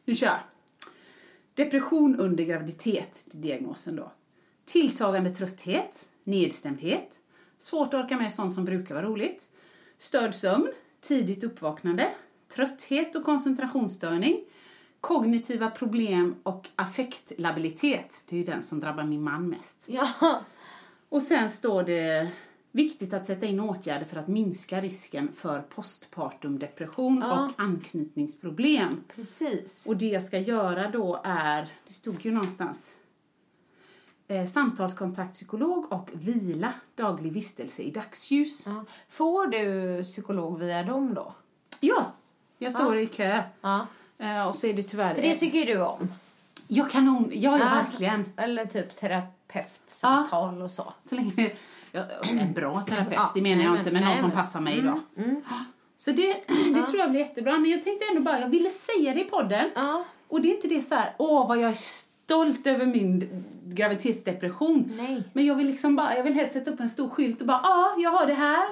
[0.05, 0.39] Nu kör jag.
[1.55, 4.13] Depression under graviditet, det är diagnosen då.
[4.65, 7.21] Tilltagande trötthet, nedstämdhet,
[7.59, 9.49] svårt att orka med sånt som brukar vara roligt,
[9.99, 10.69] störd sömn,
[11.01, 12.09] tidigt uppvaknande,
[12.55, 14.45] trötthet och koncentrationsstörning,
[15.01, 18.25] kognitiva problem och affektlabilitet.
[18.29, 19.85] Det är ju den som drabbar min man mest.
[19.87, 20.09] Ja.
[21.15, 22.29] Och sen står det
[22.73, 27.45] viktigt att sätta in åtgärder för att minska risken för postpartum depression Ja.
[27.45, 29.05] och anknytningsproblem.
[29.15, 29.87] Precis.
[29.87, 32.97] Och det jag ska göra då är, det stod ju någonstans,
[34.29, 38.67] eh, samtalskontaktpsykolog och vila, daglig vistelse i dagsljus.
[38.67, 38.85] Ja.
[39.09, 41.35] Får du psykolog via dem då?
[41.81, 42.13] Ja,
[42.59, 43.43] jag står i kö.
[43.61, 43.87] Ja.
[44.19, 45.15] Eh, och så är det tyvärr...
[45.15, 46.13] För det tycker ju du om.
[46.69, 47.75] Jag kanon, ja, ja, Ja.
[47.85, 48.25] verkligen.
[48.37, 48.97] Eller typ
[49.63, 50.93] terapeutsamtal och så.
[51.03, 51.51] Så länge
[51.93, 54.29] ja, en bra terapeut, Ja, det menar jag nej, inte, men- men någon nej, som
[54.29, 55.01] men- passar mig då.
[55.97, 56.37] Så det,
[56.75, 57.59] det tror jag blir jättebra.
[57.59, 59.71] Men jag tänkte ändå bara, jag ville säga det i podden.
[59.75, 60.05] Ja.
[60.29, 64.93] Och det är inte det så här, åh vad jag är stolt över min graviditetsdepression.
[64.97, 65.23] Nej.
[65.33, 67.61] Men jag vill liksom bara, jag vill helst sätta upp en stor skylt och bara,
[67.63, 68.65] ja, jag har det här.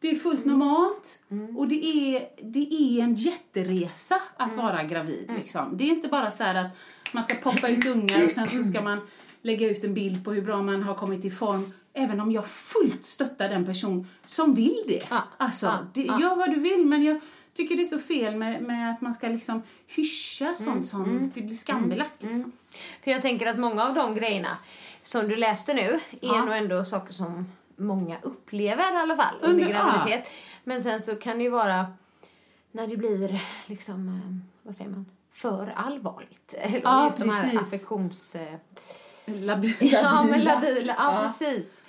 [0.00, 1.18] Det är fullt normalt.
[1.56, 5.32] Och det är, det är en jätteresa att vara gravid.
[5.36, 5.76] Liksom.
[5.76, 6.66] Det är inte bara så att
[7.12, 9.00] man ska poppa ut ungar och sen så ska man
[9.42, 11.72] lägga ut en bild på hur bra man har kommit i form.
[11.92, 15.02] Även om jag fullt stöttar den person som vill det.
[15.10, 16.20] Ja, Alltså, ja, det, ja.
[16.20, 17.20] gör vad du vill men jag
[17.54, 21.30] tycker det är så fel med, med att man ska liksom hyscha sånt Mm, som
[21.34, 22.22] det blir skambelagt.
[22.22, 22.52] Liksom.
[23.04, 24.56] För jag tänker att många av de grejerna
[25.02, 26.44] som du läste nu är Ja.
[26.44, 30.28] nog ändå saker som många upplever i alla fall under, Under- graviditet.
[30.64, 31.86] Men sen så kan det ju vara
[32.72, 34.36] när det blir liksom, eh,
[34.66, 36.54] vad säger man, för allvarligt.
[36.82, 37.60] Ja, just de här precis.
[37.60, 38.36] affektions...
[39.28, 40.94] eh, Labi- Ja, men labila.
[40.98, 41.28] Ja, Ja.
[41.38, 41.82] precis.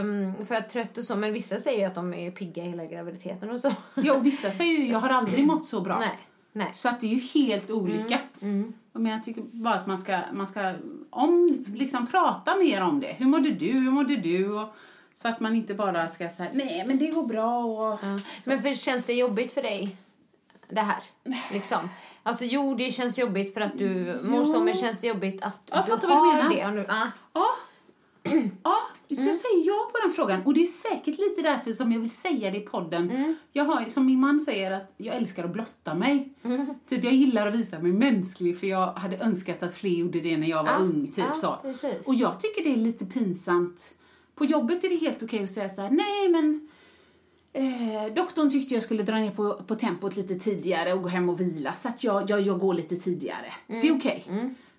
[0.00, 2.84] Um, för att trött och så, men vissa säger ju att de är pigga hela
[2.84, 3.72] graviditeten och så.
[3.94, 5.98] Ja, och vissa säger ju jag har aldrig mått så bra.
[5.98, 6.18] Nej,
[6.52, 6.70] nej.
[6.74, 8.18] Så att det är ju helt olika.
[8.42, 10.72] Mm, Men jag tycker bara att man ska, man ska
[11.10, 13.06] om, liksom prata mer om det.
[13.18, 13.72] Hur mådde du?
[13.72, 14.48] Hur mådde du?
[14.60, 14.74] Och,
[15.14, 17.98] så att man inte bara ska säga nej men det går bra och...
[18.02, 18.18] Ja.
[18.44, 19.96] Men för, känns det jobbigt för dig,
[20.68, 21.02] det här?
[21.52, 21.88] Liksom.
[22.30, 25.60] Alltså jo, det känns jobbigt för att du mår så, men känns det jobbigt att
[25.66, 26.54] Jag du du har menar.
[26.54, 26.66] det?
[26.66, 27.06] Och nu, ah.
[27.34, 27.46] Ja.
[28.64, 28.76] Ja,
[29.08, 29.26] så Mm.
[29.26, 30.42] jag säger ja på den frågan.
[30.46, 33.10] Och det är säkert lite därför som jag vill säga det i podden.
[33.10, 33.36] Mm.
[33.52, 36.32] Jag har, som min man säger, att jag älskar att blotta mig.
[36.42, 36.66] Mm.
[36.88, 40.36] Typ jag gillar att visa mig mänsklig för jag hade önskat att fler gjorde det
[40.36, 41.06] när jag var Ja, ung.
[41.06, 41.56] Typ ja, så.
[41.62, 41.94] precis.
[42.06, 43.94] Och jag tycker det är lite pinsamt.
[44.34, 46.68] På jobbet är det helt okej att säga så här: nej men
[47.52, 51.28] Eh, doktorn tyckte jag skulle dra ner på, på tempot lite tidigare och gå hem
[51.28, 53.52] och vila så att jag, jag, jag går lite tidigare.
[53.68, 53.80] Mm.
[53.80, 54.24] Det är okej.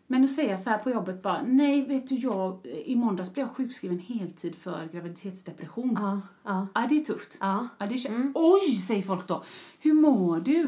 [0.08, 3.46] Men att säga så här på jobbet bara, nej vet du jag, i måndags blev
[3.48, 5.98] jag sjukskriven heltid för graviditetsdepression.
[6.00, 6.68] Ja, ja.
[6.74, 7.38] Ja, det är tufft.
[7.40, 7.52] Ja.
[7.58, 7.68] Mm.
[7.80, 9.44] Ja, det kän- Oj, säger folk då.
[9.80, 10.64] Hur mår du?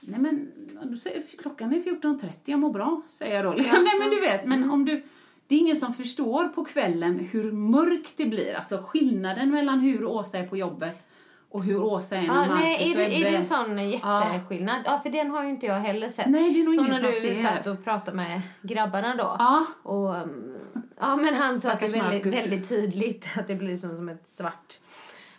[0.00, 0.48] Nej men,
[0.82, 3.50] då säger, klockan är 14.30, jag mår bra, säger jag då.
[3.62, 4.60] Nej men du vet, Mm.
[4.60, 5.02] men om du,
[5.46, 8.54] det är ingen som förstår på kvällen hur mörkt det blir.
[8.54, 11.07] Alltså skillnaden mellan hur Åsa är på jobbet
[11.50, 13.44] och hur Åsa är när Ja, Marcus nej, är, och det, är det Ebbe- en
[13.44, 14.82] sån jätteskillnad?
[14.84, 15.00] Ja.
[15.02, 16.26] för den har ju inte jag heller sett.
[16.26, 17.42] Nej, det är nog Som ingen när som du ser.
[17.42, 19.36] satt och pratade med grabbarna då.
[19.38, 19.64] Ja.
[19.82, 20.56] Och, um,
[21.00, 24.08] ja, men han sa att det är väldigt, väldigt tydligt att det blir som, som
[24.08, 24.78] ett svart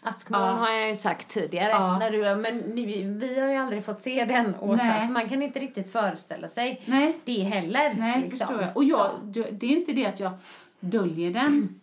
[0.01, 1.97] askmoln har jag ju sagt tidigare.
[1.99, 5.07] När du, men ni, vi har ju aldrig fått se den Åsa, Nej.
[5.07, 7.17] så man kan inte riktigt föreställa sig Nej.
[7.25, 7.93] det heller.
[7.97, 8.37] Nej, liksom.
[8.47, 8.77] förstår jag.
[8.77, 10.31] Och jag, du- det är inte det att jag
[10.79, 11.78] döljer den.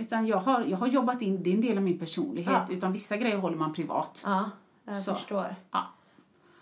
[0.00, 2.62] Utan jag har, jag har jobbat in, det är en del av min personlighet.
[2.68, 2.74] Ja.
[2.74, 4.22] Utan vissa grejer håller man privat.
[4.24, 4.50] Ja,
[4.84, 5.14] jag Så.
[5.14, 5.54] förstår.
[5.70, 5.86] Ja.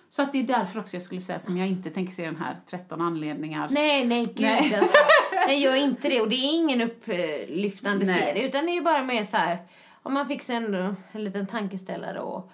[0.08, 2.36] Så att det är därför också jag skulle säga som jag inte tänker se den
[2.36, 3.68] här 13 anledningar.
[3.70, 4.74] Nej, nej, gud Nej.
[4.74, 4.96] alltså.
[5.46, 6.20] Nej, gör inte det.
[6.20, 8.18] Och det är ingen upplyftande Nej.
[8.20, 9.58] serie, utan det är bara mer så här,
[10.02, 12.50] om man fick ändå en liten tankeställare och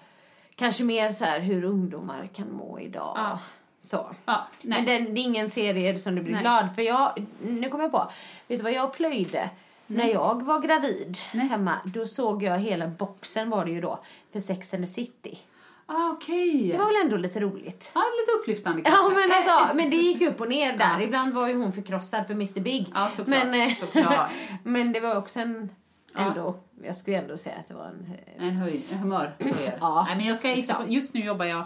[0.55, 3.13] kanske mer så här hur ungdomar kan må idag.
[3.17, 3.39] Ja.
[3.79, 4.15] Så.
[4.25, 4.47] Ja.
[4.61, 6.41] Men den, det är ingen serie som du blir Nej.
[6.41, 6.81] glad för.
[6.81, 8.11] Jag, nu kommer jag på,
[8.47, 9.49] vet du vad jag plöjde?
[9.87, 13.99] När jag var gravid hemma, då såg jag hela boxen var det ju då,
[14.33, 15.39] för Sex and the City.
[15.85, 16.67] Ah, Okej.
[16.71, 17.91] Det var väl ändå lite roligt?
[17.95, 19.19] Ja, lite upplyftande Ja, kanske.
[19.27, 20.93] men alltså, men det gick upp och ner där.
[20.99, 21.01] Ja.
[21.01, 22.91] Ibland var ju hon förkrossad för Mr Big.
[22.95, 24.31] Ja, såklart, men, eh, såklart.
[24.63, 25.69] men det var också en,
[26.13, 26.19] Ja.
[26.21, 28.13] ändå, jag skulle ändå säga att det var en...
[28.37, 29.77] eh, En höjd, en humörhöjare.
[29.81, 30.55] Ja, Nej, men jag ska
[30.87, 31.63] just nu jobbar jag,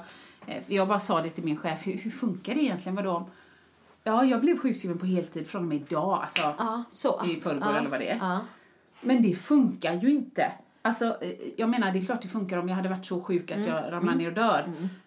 [0.48, 2.96] eh, jag bara sa det till min chef, hur, hur funkar det egentligen?
[2.96, 3.30] Vadå?
[4.04, 6.20] Ja, jag blev sjukskriven på heltid från och med idag.
[6.24, 7.26] Alltså, Ja, så.
[7.26, 7.78] I förrgår ja.
[7.78, 8.18] eller vad det är.
[8.18, 8.40] Ja.
[9.02, 10.52] Men det funkar ju inte.
[10.82, 13.52] Alltså, eh, jag menar, det är klart det funkar om jag hade varit så sjuk
[13.52, 13.70] att Mm.
[13.70, 14.64] jag ramlar ner och dör.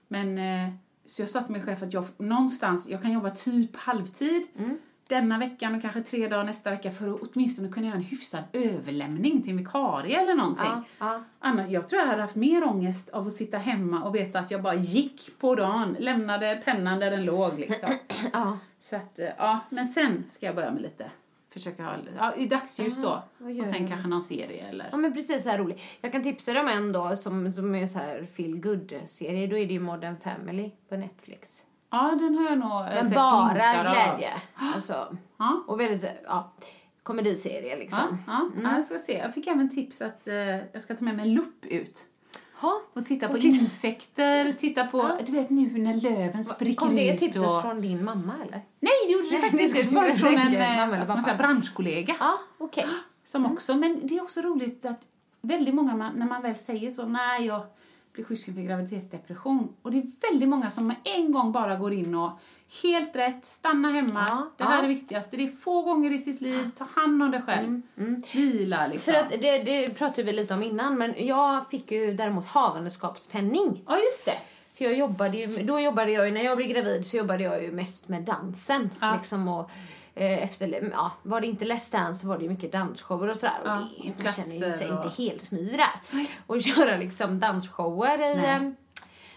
[0.09, 0.75] Men, eh,
[1.07, 4.79] så jag sa till min chef att jag någonstans, jag kan jobba typ halvtid Mm.
[5.13, 8.43] Denna veckan och kanske tre dagar nästa vecka för att åtminstone kunna göra en hyfsad
[8.53, 10.67] överlämning till en vikarie eller någonting.
[10.67, 11.23] Ja, ja.
[11.39, 14.51] Annars, jag tror jag hade haft mer ångest av att sitta hemma och veta att
[14.51, 17.89] jag bara gick på dagen, lämnade pennan där den låg liksom.
[18.33, 18.59] ja.
[18.79, 21.11] Så att, eh, ja, men sen ska jag börja med lite,
[21.51, 23.23] försöka ha, ja, i dagsljus då.
[23.61, 24.89] Och sen kanske någon serie eller.
[24.91, 25.81] Ja men precis så här roligt.
[26.01, 29.47] Jag kan tipsa dig om en då som, som är så här feel good serie.
[29.47, 31.63] Då är det ju Modern Family på Netflix.
[31.93, 34.31] Ja, den har jag nog Men sett bara glädje.
[34.75, 35.63] Alltså, Ja.
[35.67, 36.53] och väldigt, ja,
[37.03, 38.19] komediserie liksom.
[38.27, 38.63] Ja, ja.
[38.63, 39.19] ja, jag ska se.
[39.19, 40.35] Jag fick även tips att eh,
[40.73, 42.07] jag ska ta med mig en lupp ut.
[42.61, 42.81] Ha.
[42.93, 46.97] Och titta på Och titta- insekter, titta på, du vet nu när löven spricker Kom
[46.97, 47.63] det ut tipset och...
[47.63, 48.61] från din mamma eller?
[48.81, 49.89] Nej, det gjorde det faktiskt inte.
[49.91, 52.15] Det var från en mamma ska man säga, branschkollega.
[52.21, 52.87] Ja, okej.
[53.25, 55.01] Som också, men det är också roligt att
[55.41, 57.63] väldigt många, man, när man väl säger så, nej jag
[58.13, 59.77] blir sjukskriven för graviditetsdepression.
[59.83, 62.31] Och det är väldigt många som med en gång bara går in och
[62.83, 64.79] helt rätt, stanna hemma, Ja, det här ja.
[64.79, 65.37] är det viktigaste.
[65.37, 67.83] Det är få gånger i sitt liv, ta hand om dig själv,
[68.33, 69.15] vila liksom.
[69.15, 73.83] För att det, det pratade vi lite om innan, men jag fick ju däremot havandeskapspenning.
[73.87, 74.39] Ja, just det.
[74.75, 77.63] För jag jobbade ju, då jobbade jag ju, när jag blev gravid så jobbade jag
[77.63, 78.91] ju mest med dansen.
[79.01, 79.17] Ja.
[79.17, 79.71] Liksom och,
[80.15, 83.55] efter, ja, var det inte Let's Dance så var det ju mycket dansshower och sådär.
[83.65, 86.27] Ja, och det, man känner ju sig och- inte helt smidig där.
[86.47, 88.57] Och köra liksom dansshower i Nej.
[88.57, 88.71] eh,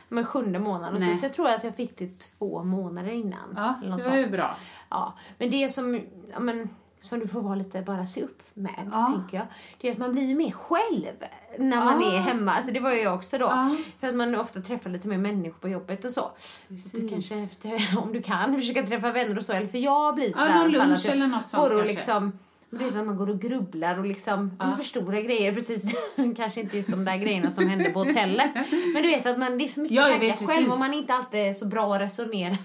[0.10, 1.00] men sjunde månaden.
[1.00, 1.18] Nej.
[1.18, 3.54] så, jag tror att jag fick det två månader innan.
[3.56, 4.56] Ja, det var ju bra.
[4.90, 6.02] Ja, men det som,
[6.34, 6.70] ja, men,
[7.06, 9.12] som du får vara lite, bara se upp med, Ja.
[9.20, 9.46] tänker jag.
[9.82, 11.14] Det är att man blir ju mer själv
[11.60, 12.14] när man Ja.
[12.14, 12.52] är hemma.
[12.52, 13.46] Alltså det var ju jag också då.
[13.46, 13.76] Ja.
[14.00, 16.32] För att man ofta träffar lite mer människor på jobbet och så.
[16.92, 17.36] Så du kanske,
[18.04, 19.54] om du kan, försöka träffa vänner och så.
[19.54, 21.88] Eller för jag blir någon i alla fall lunch att eller något sånt kanske.
[21.94, 22.40] liksom
[22.70, 24.78] du vet att man går och grubblar och liksom ja.
[24.78, 25.96] förstorar grejer precis.
[26.38, 28.52] Kanske inte just de där grejerna som hände på hotellet.
[28.94, 31.14] Men du vet att man, det är så mycket Ja, tankar själv och man inte
[31.14, 32.58] alltid är så bra att resonera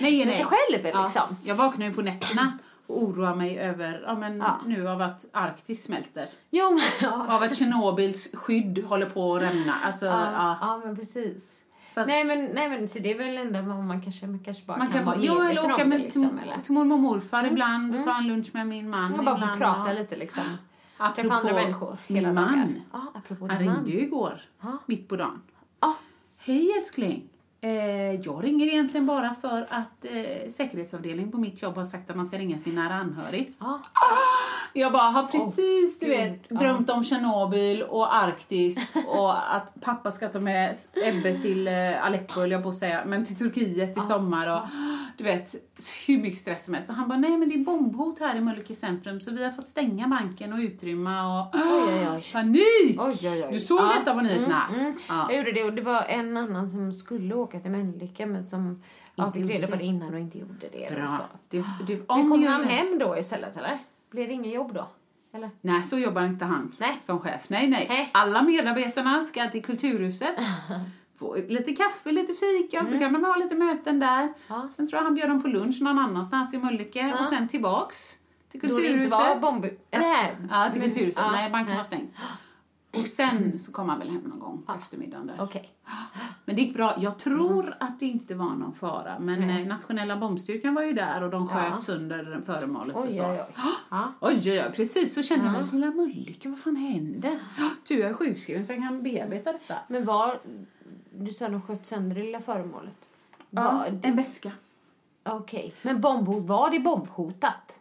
[0.00, 0.36] Nej, med nej.
[0.36, 1.36] sig själv Ja, liksom.
[1.44, 4.60] jag vaknar ju på nätterna och oroar mig över, ja men Ja.
[4.66, 6.28] nu av att Arktis smälter.
[6.50, 6.80] Jo, men,
[7.10, 7.36] ja.
[7.36, 9.74] Av att Tjernobyls skydd håller på att rämna.
[9.84, 10.58] Alltså, Ja, ja.
[10.60, 11.50] ja, men precis.
[11.96, 14.64] Att Nej men, nej men så det är väl ändå vad man kanske, man kanske
[14.66, 16.28] bara man kan, kan vara ja, eller åka med liksom.
[16.28, 16.62] till, Eller?
[16.62, 19.56] till mormor och morfar ibland och ta en lunch med min man Man bara får
[19.58, 20.42] prata och- lite liksom.
[20.96, 22.80] Apropå Träffa andra människor hela min man.
[22.92, 23.90] Ja, apropå Han din ringde man.
[23.90, 24.78] ju igår, Ja.
[24.86, 25.42] mitt på dagen.
[26.36, 27.28] Hej älskling.
[27.64, 32.16] Eh, jag ringer egentligen bara för att eh, säkerhetsavdelningen på mitt jobb har sagt att
[32.16, 33.52] man ska ringa sin nära anhörig.
[33.58, 33.80] Ja.
[34.72, 40.10] Jag bara har precis du Gud, vet, drömt om Tjernobyl och Arktis och att pappa
[40.12, 43.98] ska ta med Ebbe till eh, Aleppo, höll jag på att säga, men till Turkiet
[43.98, 44.68] i sommar och
[45.16, 45.54] du vet,
[46.06, 46.88] hur mycket stress som helst.
[46.88, 49.50] Och han bara, nej men det är bombhot här i Mölnlycke centrum så vi har
[49.50, 52.24] fått stänga banken och utrymma och Oj, oj, oj.
[52.32, 53.00] panik!
[53.00, 53.52] Oj, oj, oj.
[53.52, 54.62] Du såg detta på nyheterna?
[54.74, 54.94] Mm.
[55.08, 55.26] Ja.
[55.30, 58.82] Jag gjorde det och det var en annan som skulle åka till Mölnlycke men som
[59.14, 59.84] ja, fick reda på det.
[59.84, 60.94] innan och inte gjorde det.
[60.94, 61.06] Bra.
[61.08, 61.38] Så.
[61.48, 63.78] Det, det, Men om kom han hem då istället eller?
[64.10, 64.86] Blev det inget jobb då?
[65.32, 65.50] Eller?
[65.60, 66.96] Nej, så jobbar inte han Nej.
[67.00, 67.48] som chef.
[67.48, 68.10] Nej, nej, Nej.
[68.14, 70.34] Alla medarbetarna ska till Kulturhuset,
[71.18, 74.20] få lite kaffe, lite fika, så kan de ha lite möten där.
[74.22, 74.34] Mm.
[74.48, 74.68] Ja.
[74.76, 77.18] Sen tror jag han bjöd dem på lunch någon annanstans i Mölnlycke Ja.
[77.20, 77.96] och sen tillbaks
[78.50, 79.18] till Då det inte Kulturhuset.
[79.18, 79.66] var bomb...
[79.90, 80.36] Nej.
[80.50, 81.22] Ja, till men- Kulturhuset.
[81.26, 82.08] ja, nej, banken var stängd.
[82.98, 85.36] Och sen så kom han väl hem någon gång på eftermiddagen där.
[85.40, 85.68] Okej.
[86.44, 86.94] Men det gick bra.
[86.98, 89.18] Jag tror att det inte var någon fara.
[89.18, 91.78] Men eh, nationella bombstyrkan var ju där och de sköt Ja.
[91.78, 93.22] sönder föremålet och Oj, så.
[93.30, 93.54] oj, oj.
[93.90, 94.12] Ja.
[94.20, 95.64] Oj, oj, precis så kände jag mig.
[95.72, 97.38] Lilla Mölnlycke, vad fan hände?
[97.84, 99.74] Tur jag är sjukskriven så jag kan bearbeta detta.
[99.88, 100.40] Men var...
[101.18, 103.08] Du sa de sköt sönder det lilla föremålet.
[103.50, 104.50] Ja, Var, en väska.
[105.22, 105.74] Okej.
[105.82, 107.78] Men bombhot, var det bombhotat?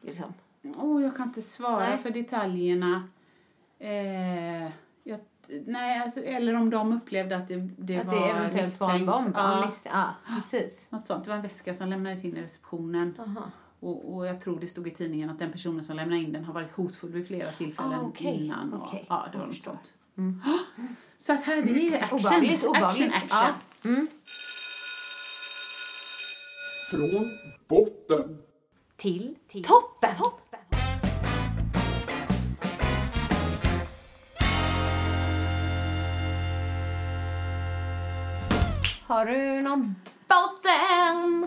[0.00, 0.34] Liksom.
[0.76, 1.98] Åh, jag kan inte svara Nej.
[1.98, 3.08] för detaljerna.
[3.80, 4.62] Eh,
[5.04, 5.20] jag,
[5.66, 9.00] nej, alltså, eller om de upplevde att det, det att var det eventuellt var en
[9.06, 9.24] misstänkt.
[9.24, 9.36] bomb?
[9.36, 10.86] Ja, Ja, misst- ja precis.
[10.90, 11.24] något sånt.
[11.24, 13.14] Det var en väska som lämnades in i receptionen.
[13.18, 13.50] Aha.
[13.80, 16.44] Och, och jag tror det stod i tidningen att den personen som lämnade in den
[16.44, 18.72] har varit hotfull vid flera tillfällen Ah, okej, innan.
[18.72, 19.06] Och, okej.
[19.08, 19.92] Ja, det var något sånt.
[21.18, 22.18] Så att här, det är action.
[22.18, 23.14] Obehagligt, obehagligt.
[23.14, 23.54] Action, action.
[23.82, 23.90] Ja.
[23.90, 24.06] Mm.
[26.90, 28.38] Från botten.
[28.96, 30.14] Till, till toppen.
[30.16, 30.49] toppen.
[39.10, 39.94] Har du någon
[40.28, 41.46] botten?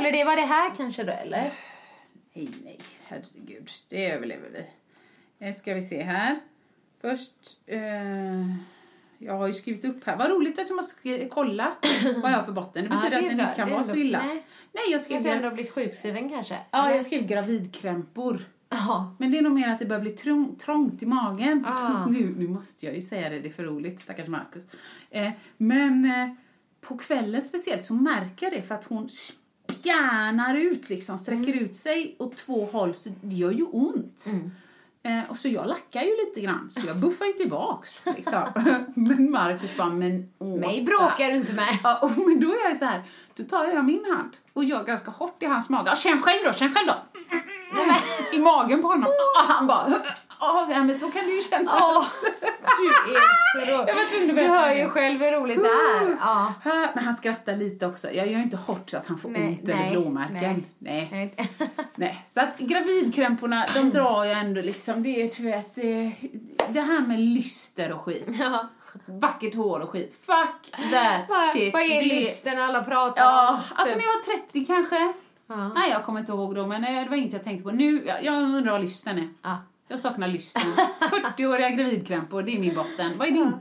[0.00, 1.50] Eller det var det här kanske då, eller?
[2.34, 3.70] Nej, nej, herregud.
[3.88, 4.66] Det överlever vi.
[5.46, 6.40] Eh, ska vi se här.
[7.00, 7.32] Först,
[7.66, 7.80] eh,
[9.18, 10.16] jag har ju skrivit upp här.
[10.16, 11.74] Vad roligt att du måste kolla
[12.22, 12.84] vad jag har för botten.
[12.84, 14.18] Det Ja, betyder det är att den inte kan Det vara så illa.
[14.26, 14.46] nej.
[14.72, 16.58] Nej, jag Du skrev, har ändå blivit sjukskriven kanske?
[16.70, 18.38] ja, jag skrev gravidkrämpor.
[18.68, 19.16] Ja.
[19.18, 21.64] Men det är nog mer att det börjar bli trång, trångt i magen.
[21.68, 22.06] Ah.
[22.10, 24.64] Nu, nu måste jag ju säga det, det är för roligt, stackars Markus.
[25.10, 26.34] Eh, men eh,
[26.88, 31.64] på kvällen speciellt så märker jag det för att hon spjärnar ut, liksom, sträcker Mm.
[31.64, 34.24] ut sig åt två håll, så det gör ju ont.
[35.02, 38.06] Eh, och så jag lackar ju lite grann, så jag buffar ju tillbaks.
[38.16, 38.42] Liksom.
[38.94, 40.60] men Markus bara, men Åsa.
[40.60, 41.78] Mig bråkar du inte med.
[41.82, 43.02] Ja, och, men då är jag så här,
[43.34, 45.96] då tar jag min hand och gör ganska hårt i hans mage.
[45.96, 46.94] Känn själv då, känn själv då!
[47.74, 47.94] Men,
[48.32, 49.04] I magen på honom.
[49.04, 49.86] Och han bara,
[50.40, 51.72] ja, men så kan du ju känna.
[51.80, 52.06] åh,
[52.62, 53.88] du är så rolig.
[53.90, 54.78] Jag var Du hör det.
[54.78, 55.68] ju själv hur roligt det
[56.04, 56.16] är.
[56.20, 56.52] Ja.
[56.64, 58.10] Här, Men han skrattar lite också.
[58.12, 60.64] Jag gör inte hårt så att han får Nej, ont eller blåmärken.
[60.78, 61.08] Nej.
[61.12, 61.34] Nej.
[61.94, 62.22] nej.
[62.26, 65.02] Så att gravidkrämporna, de drar jag ändå liksom.
[65.02, 66.12] Det är, att det,
[66.68, 68.26] det här med lyster och skit.
[68.40, 68.68] Ja.
[69.06, 70.16] Vackert hår och skit.
[70.26, 71.72] Fuck that shit.
[71.72, 73.54] vad är Det- lysten alla pratar Ja, om?
[73.74, 75.12] alltså när jag var 30 kanske.
[75.46, 75.68] Ja.
[75.74, 77.70] Nej, jag kommer inte ihåg då, men eh, det var inget jag tänkte på.
[77.70, 79.28] Nu, jag, jag undrar vad lysten är.
[79.42, 79.56] Ja.
[79.94, 80.62] Jag saknar lysten.
[81.00, 83.12] 40-åriga gravidkrämpor, det är min botten.
[83.18, 83.52] Vad är din?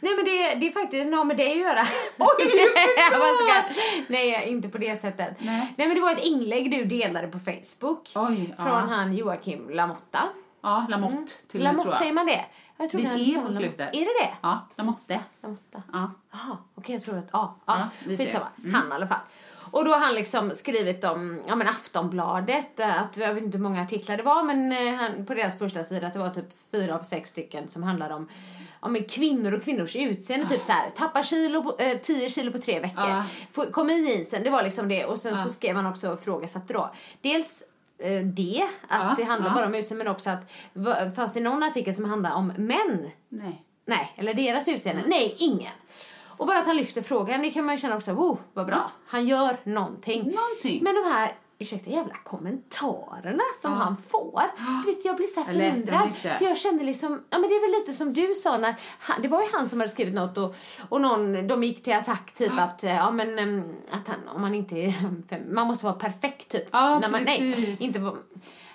[0.00, 1.80] Nej men det, det är faktiskt har med det att göra.
[2.18, 5.36] Oj, ska, nej, inte på det sättet.
[5.38, 5.74] Nej.
[5.76, 8.12] nej men det var ett inlägg du delade på Facebook.
[8.14, 8.78] Oj, från ja.
[8.78, 10.28] han Joakim Lamotta.
[10.62, 12.14] Ja, Lamotte till och med Lamotte, tror säger jag.
[12.14, 12.44] man det?
[12.76, 13.52] Jag tror Det är E på Lamotte.
[13.52, 13.94] slutet.
[13.94, 14.30] Är det det?
[14.42, 15.20] Ja, Lamotte.
[15.42, 15.82] Lamotta.
[15.92, 16.10] Ja.
[16.74, 18.46] Okej jag tror att, ja, Ja, ja, skitsamma.
[18.58, 18.74] Mm.
[18.74, 19.18] Han i alla fall.
[19.72, 23.56] Och då har han liksom skrivit om, ja men Aftonbladet, eh, att jag vet inte
[23.58, 26.30] hur många artiklar det var men eh, han, på deras första sida att det var
[26.30, 28.28] typ fyra av sex stycken som handlar om
[28.84, 32.52] Ja, men kvinnor och kvinnors utseende, typ så här, tappa kilo på, eh, 10 kilo
[32.52, 33.08] på tre veckor.
[33.08, 33.24] Ja.
[33.52, 35.04] Få, kom i jeansen, det var liksom det.
[35.04, 35.44] Och sen Ja.
[35.44, 36.90] så skrev han också frågasatte då.
[37.20, 37.62] Dels
[37.98, 39.54] eh, det, att Ja, det handlar ja.
[39.54, 43.10] bara om utseende, men också att va- fanns det någon artikel som handlar om män?
[43.28, 43.62] Nej.
[43.84, 45.02] Nej, eller deras utseende?
[45.06, 45.72] Nej, ingen.
[46.36, 48.90] Och bara att han lyfter frågan, det kan man ju känna också, oh, vad bra.
[49.06, 50.22] Han gör någonting.
[50.22, 50.82] Någonting.
[50.82, 54.42] Men de här, ursäkta, jävla kommentarerna som han får.
[54.84, 56.08] Du vet, jag blir så här förundrad.
[56.38, 59.22] För jag kände liksom, ja men det är väl lite som du sa när, han,
[59.22, 60.54] det var ju han som hade skrivit något och,
[60.88, 64.40] och någon, de gick till attack typ att, eh, ja men em, att han, om
[64.40, 64.94] man inte
[65.50, 66.68] man måste vara perfekt typ.
[66.70, 67.80] Ja, när man, nej, precis.
[67.80, 68.14] inte vara,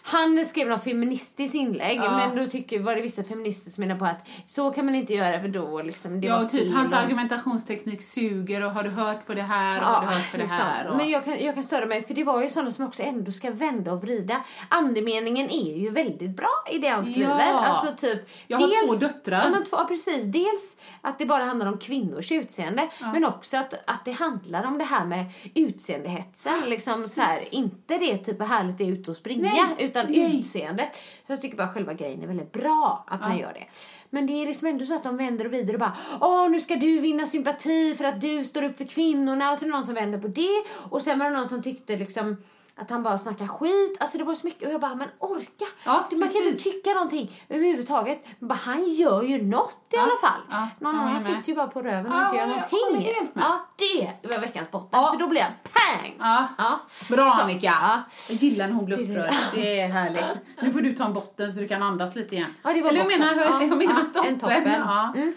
[0.09, 2.17] han skrev något feministiskt inlägg Ja.
[2.17, 5.13] men då tycker, var det vissa feminister som menade på att så kan man inte
[5.13, 8.89] göra för då liksom, det Ja, var typ hans och- argumentationsteknik suger och har du
[8.89, 10.59] hört på det här och har du hört på det liksom.
[10.59, 10.87] här.
[10.89, 10.97] Och...
[10.97, 13.31] Men jag kan, jag kan störa mig, för det var ju sådana som också ändå
[13.31, 14.43] ska vända och vrida.
[14.69, 17.47] Andemeningen är ju väldigt bra i det han skriver.
[17.49, 17.65] Ja.
[17.65, 19.41] Alltså typ, Jag har två döttrar.
[19.43, 20.23] Ja, men två, ja, precis.
[20.23, 24.77] Dels att det bara handlar om kvinnors utseende, men också att, att det handlar om
[24.77, 26.61] det här med utseendehetsen.
[26.65, 30.39] Liksom, så här, inte det typ härligt det är ute och springa, Nej, utan nej.
[30.39, 30.95] utseendet.
[31.27, 33.65] Så jag tycker bara själva grejen är väldigt bra att han gör det.
[34.09, 36.61] Men det är liksom ändå så att de vänder och vidare och bara Åh, nu
[36.61, 39.51] ska du vinna sympati för att du står upp för kvinnorna.
[39.51, 40.63] Och så är det någon som vänder på det.
[40.89, 42.37] Och sen var det någon som tyckte liksom
[42.77, 43.97] att han bara snackar skit.
[43.99, 44.67] Alltså det var så mycket.
[44.67, 45.65] Och jag bara, men orka!
[45.85, 46.63] Ja, man kan inte precis.
[46.63, 48.25] tycka någonting överhuvudtaget.
[48.39, 50.41] Men bara, han gör ju något i alla fall.
[50.49, 53.29] ja, någon jag annan sitter ju bara på röven och Ja, inte gör jag någonting.
[53.33, 54.89] Ja, det var veckans botten.
[55.01, 55.11] Ja.
[55.13, 56.13] För då blir jag pang!
[56.19, 56.47] Ja.
[56.57, 56.79] Ja.
[57.09, 57.65] Bra Så, Annika!
[57.65, 58.01] ja.
[58.29, 59.33] Jag gillar när hon blir upprörd.
[59.55, 60.41] Det är härligt.
[60.61, 62.53] Nu får du ta en botten så du kan andas lite igen.
[62.63, 63.19] Ja, det var Eller jag botten.
[63.19, 64.33] menar, Ja, jag menar ja, toppen.
[64.33, 64.71] En toppen.
[64.71, 65.13] Ja.
[65.15, 65.33] Mm.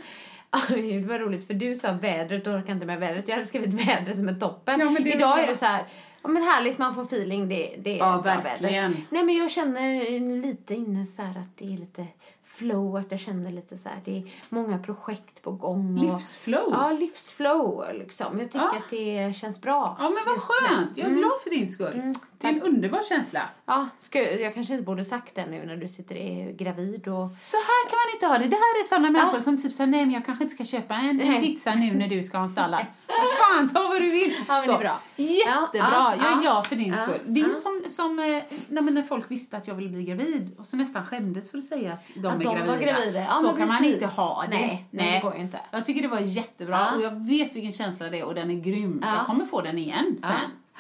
[0.53, 3.29] Ja, Det var roligt för du sa vädret och orkar inte med vädret.
[3.29, 4.81] Jag hade skrivit vädret som en toppen.
[4.81, 5.85] Ja, Idag är det så här,
[6.23, 8.91] ja men härligt man får feeling, det, det är Ja, verkligen.
[8.93, 9.07] väder.
[9.11, 12.07] Nej men jag känner lite inne så att det är lite
[12.45, 15.99] flow, att jag känner lite så här, det är många projekt på gång.
[15.99, 16.69] Och, Livsflow.
[16.73, 18.39] Ja, livsflow liksom.
[18.41, 18.77] Jag tycker Ja.
[18.77, 19.97] att det känns bra.
[20.01, 20.77] Ja, men vad just nu.
[20.77, 20.97] skönt.
[20.97, 22.15] Jag är glad för din skull.
[22.41, 23.43] Det är en underbar känsla.
[23.67, 27.29] Ja, ska, jag kanske inte borde sagt det nu när du sitter är gravid och...
[27.41, 28.47] Så här kan man inte ha det.
[28.47, 30.95] Det här är sådana människor som typ säger nej men jag kanske inte ska köpa
[30.95, 32.87] en, en pizza nu när du ska ha en sallad.
[33.39, 34.35] Fan, ta vad du vill.
[34.49, 35.01] Ja, Så, det är bra.
[35.17, 37.21] Jättebra, Ja, jag är ja, glad för din ja, skull.
[37.27, 37.57] Det är ju ja.
[37.57, 41.07] som, som eh, nej, när folk visste att jag ville bli gravid och så nästan
[41.07, 42.93] skämdes för att säga att de, Att är, de var gravida.
[42.93, 43.21] gravida.
[43.21, 43.95] Ja, så kan man precis.
[43.95, 44.49] inte ha det.
[44.49, 45.61] Nej, nej, det går ju inte.
[45.71, 46.97] Jag tycker det var jättebra Ja.
[46.97, 49.01] och jag vet vilken känsla det är och den är grym.
[49.03, 49.17] Ja.
[49.17, 50.31] Jag kommer få den igen sen.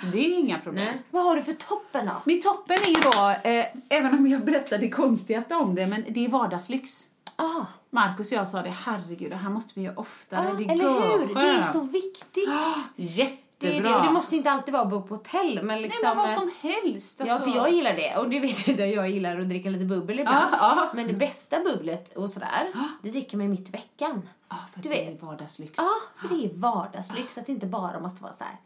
[0.00, 0.84] Så det är inga problem.
[0.84, 1.02] Nej.
[1.10, 2.12] Vad har du för toppen då?
[2.24, 3.66] Min toppen är ju då, eh,
[3.98, 7.06] även om jag berättar det konstigaste om det, men det är vardagslyx.
[7.36, 10.48] Ah, Markus och jag sa det, herregud, det här måste vi göra oftare.
[10.50, 10.84] ah, det är eller
[11.18, 11.34] hur?
[11.34, 12.48] Det är så viktigt.
[12.96, 13.38] Det, Jättebra.
[13.78, 16.00] är det, och det måste inte alltid vara att bo på hotell, men liksom...
[16.02, 17.20] Nej, men vad som helst.
[17.26, 17.50] Ja, alltså.
[17.50, 18.16] för jag gillar det.
[18.16, 20.48] Och du vet ju att jag gillar att dricka lite bubbel ibland.
[20.52, 20.90] Ja, ja.
[20.94, 22.72] Men det bästa bubblet och sådär,
[23.02, 24.22] det dricker man mitt i veckan.
[24.48, 25.22] Ja, för Du det är vet.
[25.22, 25.72] vardagslyx.
[25.76, 27.38] Ja, för det är vardagslyx.
[27.38, 28.56] Att det inte bara måste vara så här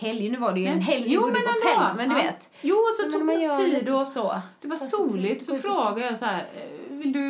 [0.00, 0.28] helg.
[0.30, 0.82] Nu var det ju en Nej.
[0.84, 2.22] helg Jo, men på hotell, men du Ja.
[2.22, 2.50] vet.
[2.60, 4.40] Jo, och så Men tog oss tid och så.
[4.60, 5.42] det var soligt.
[5.44, 7.20] Så det frågade jag så här, eh, vill du,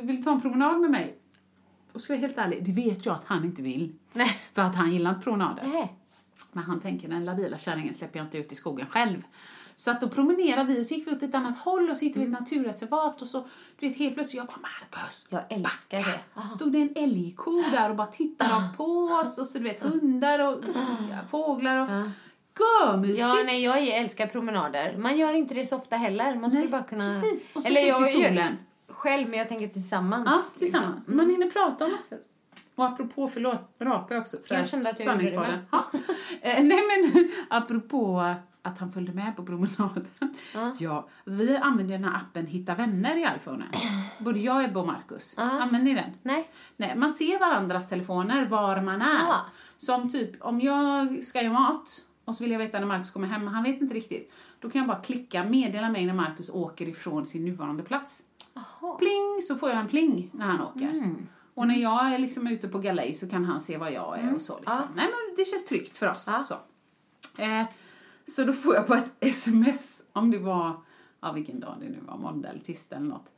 [0.00, 1.16] vill du ta en promenad med mig?
[1.92, 3.92] Och ska jag vara helt ärlig, det vet jag att han inte vill.
[4.12, 4.36] Nej.
[4.54, 5.62] För att han gillar inte promenader.
[5.66, 5.92] Nej.
[6.52, 9.22] Men han tänker, den labila kärringen släpper jag inte ut i skogen själv.
[9.80, 12.04] Så att då promenerade vi och så gick vi åt ett annat håll och så
[12.04, 15.98] hittade vi ett naturreservat och så, du vet helt plötsligt jag bara Marcus, Jag älskar
[15.98, 16.10] backa.
[16.10, 16.20] det.
[16.34, 16.48] Ah.
[16.48, 18.84] Stod det en älgko där och bara tittade rakt på
[19.22, 20.64] oss och så du vet hundar och
[21.10, 23.18] ja, fåglar och görmysigt.
[23.20, 24.96] Ja, nej, jag älskar promenader.
[24.98, 26.34] Man gör inte det så ofta heller.
[26.36, 27.08] Man skulle Nej, bara kunna...
[27.08, 27.50] precis.
[27.54, 28.56] Och speciellt i gör solen.
[28.88, 30.28] själv, men jag tänker tillsammans.
[30.30, 30.94] Ja, tillsammans.
[30.94, 31.16] liksom.
[31.16, 32.18] Man hinner prata om massor.
[32.74, 34.36] Och apropå, förlåt, rapar jag också.
[34.44, 35.66] fräscht, kände att jag gjorde det sanningspodden.
[35.72, 35.84] Ja.
[36.42, 36.80] Eh, Nej
[37.12, 40.06] men, apropå att han följde med på promenaden.
[40.78, 41.08] Ja.
[41.24, 43.68] alltså vi använder den här appen Hitta vänner i iPhonen.
[44.18, 45.34] Både jag, Ebba och Marcus.
[45.38, 46.10] Använder ni den?
[46.22, 46.50] Nej.
[46.76, 49.20] Nej, man ser varandras telefoner var man är.
[49.28, 49.40] Ja.
[49.78, 53.10] Så om typ, om jag ska göra mat och så vill jag veta när Marcus
[53.10, 54.32] kommer hem, han vet inte riktigt.
[54.60, 58.22] Då kan jag bara klicka, meddela mig när Marcus åker ifrån sin nuvarande plats.
[58.98, 60.88] Pling, så får jag en pling när han åker.
[60.88, 61.26] Mm.
[61.54, 64.34] Och när jag är liksom ute på galej så kan han se var jag är
[64.34, 64.76] och så liksom.
[64.76, 64.88] Ja.
[64.94, 66.28] Nej men det känns tryggt för oss.
[66.28, 66.42] Ja.
[66.42, 66.54] Så.
[67.42, 67.64] Eh,
[68.36, 70.72] så då får jag på ett sms om det var,
[71.20, 73.32] ja vilken dag det nu var, måndag eller tisdag eller något.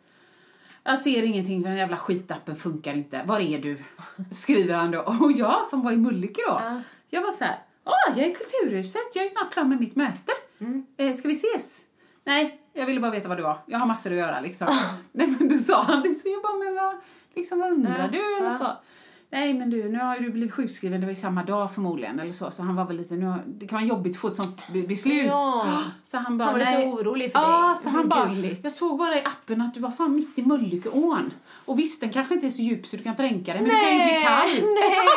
[0.85, 3.23] Jag ser ingenting, den jävla skitappen funkar inte.
[3.27, 3.83] Var är du?
[4.31, 5.01] Skriver han då.
[5.21, 6.81] Och jag som var i Mölnlycke då, Ja.
[7.11, 9.97] jag var så här, åh jag är i Kulturhuset, jag är snart klar med mitt
[9.97, 10.33] möte.
[10.59, 10.87] Mm.
[10.97, 11.81] Eh, ska vi ses?
[12.25, 13.59] Nej, jag ville bara veta vad du var.
[13.67, 14.69] Jag har massor att göra liksom.
[15.13, 16.95] Nej men då sa han det, så jag bara, men vad,
[17.35, 18.37] liksom, vad undrar Ja, du?
[18.37, 18.67] Eller så.
[19.33, 22.33] Nej men du, nu har du blivit sjukskriven, det var ju samma dag förmodligen eller
[22.33, 22.51] så.
[22.51, 24.83] Så han var väl lite, nu, det kan vara jobbigt att få ett sånt be-
[24.83, 25.27] beslut.
[25.27, 25.83] Ja.
[26.05, 26.87] Så han bara, Han var lite nej.
[26.89, 27.83] orolig för ja, dig.
[27.83, 28.61] så han bara, gulligt.
[28.63, 31.31] jag såg bara i appen att du var fan mitt i Mölnlyckeån.
[31.65, 33.77] Och visst, den kanske inte är så djup så du kan dränka dig, men du
[33.77, 34.49] kan ju bli kall.
[34.49, 35.07] Nej!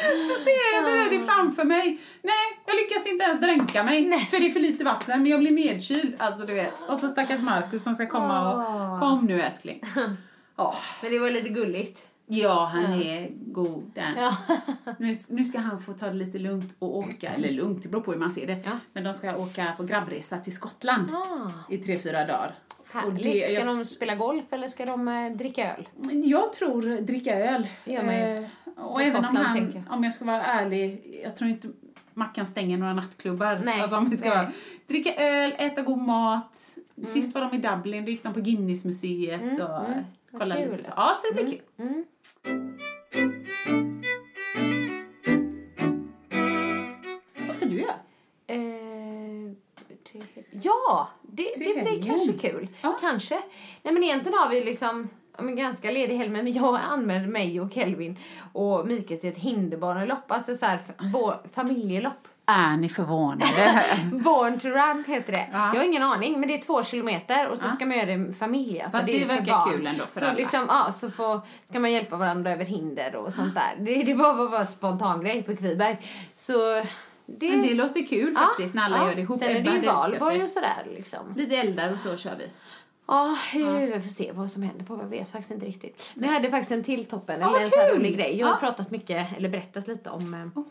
[0.28, 2.00] Så ser jag det, framför mig.
[2.22, 2.34] Nej,
[2.66, 5.50] Jag lyckas inte ens dränka mig för det är för lite vatten men jag blir
[5.50, 6.14] nedkyld.
[6.18, 6.72] Alltså du vet.
[6.88, 9.80] Och så stackars Markus som ska komma och kom nu älskling.
[10.56, 10.74] Åh.
[11.02, 11.98] Men det var lite gulligt.
[12.32, 13.90] Ja, han är god.
[14.16, 14.36] Ja.
[14.98, 18.02] Nu, nu ska han få ta det lite lugnt och åka, eller lugnt, det beror
[18.02, 18.58] på hur man ser det.
[18.64, 18.70] Ja.
[18.92, 21.50] Men de ska åka på grabbresa till Skottland Ah.
[21.68, 22.54] i tre, fyra dagar.
[22.92, 23.22] Härligt.
[23.22, 25.88] det- Ska jag- de spela golf eller ska de eh, dricka öl?
[26.24, 27.66] Jag tror dricka öl.
[27.86, 28.36] man ju.
[28.36, 28.44] Eh,
[28.76, 29.82] och även om han, jag.
[29.96, 31.68] om jag ska vara ärlig, jag tror inte
[32.14, 33.60] Mackan stänger några nattklubbar.
[33.64, 34.38] Nej, Alltså om vi ska nej.
[34.38, 34.50] vara,
[34.86, 36.76] dricka öl, äta god mat.
[37.04, 40.04] Sist var de i Dublin, då gick de på Guinnessmuseet och mm.
[40.30, 40.70] Vad kollade kul.
[40.70, 40.92] lite så.
[40.96, 41.62] Ja, så det blir kul.
[41.78, 42.04] Mm.
[47.46, 47.94] Vad ska du göra?
[48.46, 48.56] Eh,
[50.04, 50.24] till-
[50.62, 52.68] ja, det, Till det blir kanske kul.
[52.82, 52.98] Ja.
[53.00, 53.42] Kanske.
[53.82, 55.08] Nej men egentligen har vi liksom
[55.38, 58.16] men ganska ledig helg men jag anmälde mig och Kelvin
[58.52, 60.78] och Mikael till ett hinderbanelopp, alltså så här,
[61.12, 62.28] bo- familjelopp.
[62.50, 63.82] Är ni förvånade?
[64.12, 65.46] Born to run heter det.
[65.52, 65.58] Ja.
[65.74, 67.70] Jag har ingen aning men det är två kilometer och så Ja.
[67.70, 68.80] ska man göra det med familj.
[68.80, 70.34] Alltså Fast det är för verkar kul ändå för så alla.
[70.34, 73.74] Liksom, ja, så får, ska man hjälpa varandra över hinder och sånt där.
[73.78, 75.98] Det, det var bara, en spontan grej på Kviberg.
[76.36, 76.52] Så
[77.26, 79.38] det, Men det låter kul faktiskt när alla gör det ihop.
[79.40, 80.44] Sen är det ju valborg det.
[80.44, 81.34] och sådär liksom.
[81.36, 82.46] Lite eldar och så kör vi.
[83.06, 84.94] Ja, vi får se vad som händer på.
[85.02, 86.10] Jag vet faktiskt inte riktigt.
[86.14, 87.96] Men jag hade faktiskt en till toppen, eller vad en kul!
[87.98, 88.36] rolig grej.
[88.38, 88.58] Jag har Ja.
[88.58, 90.62] pratat mycket, eller berättat lite om ja.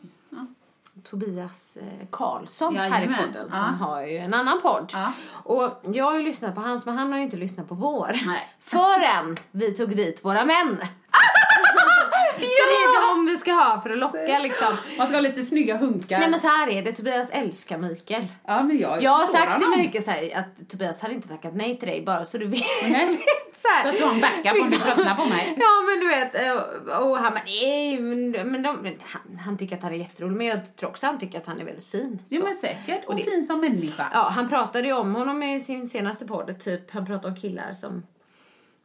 [1.03, 3.57] Tobias eh, Karlsson här i podden ja.
[3.57, 4.91] som har ju en annan podd.
[4.93, 5.11] Ja.
[5.43, 8.19] Och jag har ju lyssnat på hans men han har ju inte lyssnat på vår.
[8.25, 8.47] Nej.
[8.59, 10.77] Förrän vi tog dit våra män.
[12.39, 14.77] Det är de vi ska ha för att locka liksom.
[14.97, 16.19] Man ska ha lite snygga hunkar.
[16.19, 18.25] Nej men så här är det, Tobias älskar Mikael.
[18.47, 19.69] ja, men jag, Jag har sagt till.
[19.83, 22.61] Mikael så här, att Tobias hade inte tackat nej till dig bara så du vet.
[22.83, 23.19] Nej.
[23.61, 23.83] så, här.
[23.83, 25.57] Så att du har en backup om du tröttnar på mig.
[25.59, 29.57] Ja men du vet, eh, och han bara nej men, men, de, men han, han
[29.57, 31.85] tycker att han är jätterolig men jag tror också han tycker att han är väldigt
[31.91, 32.19] fin.
[32.29, 32.45] Jo så.
[32.47, 33.03] men säkert.
[33.05, 34.05] Och, Och det- fin som människa.
[34.13, 36.91] Ja, han pratade ju om honom i sin senaste podd, typ.
[36.91, 38.03] Han pratade om killar som...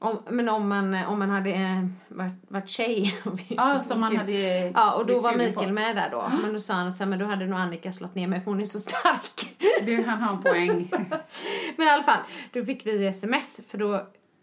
[0.04, 3.14] Om, men om man, om man hade eh, varit, varit tjej.
[3.48, 4.32] Ja, som man hade
[4.74, 5.72] Ja, och då var Mikael på.
[5.72, 6.32] med där då.
[6.42, 8.50] Men då sa han så här, men då hade nog Annika slått ner mig för
[8.50, 9.56] hon är så stark.
[9.86, 10.90] Du, han har en poäng.
[11.76, 12.20] men i alla fall,
[12.52, 13.94] då fick vi sms för då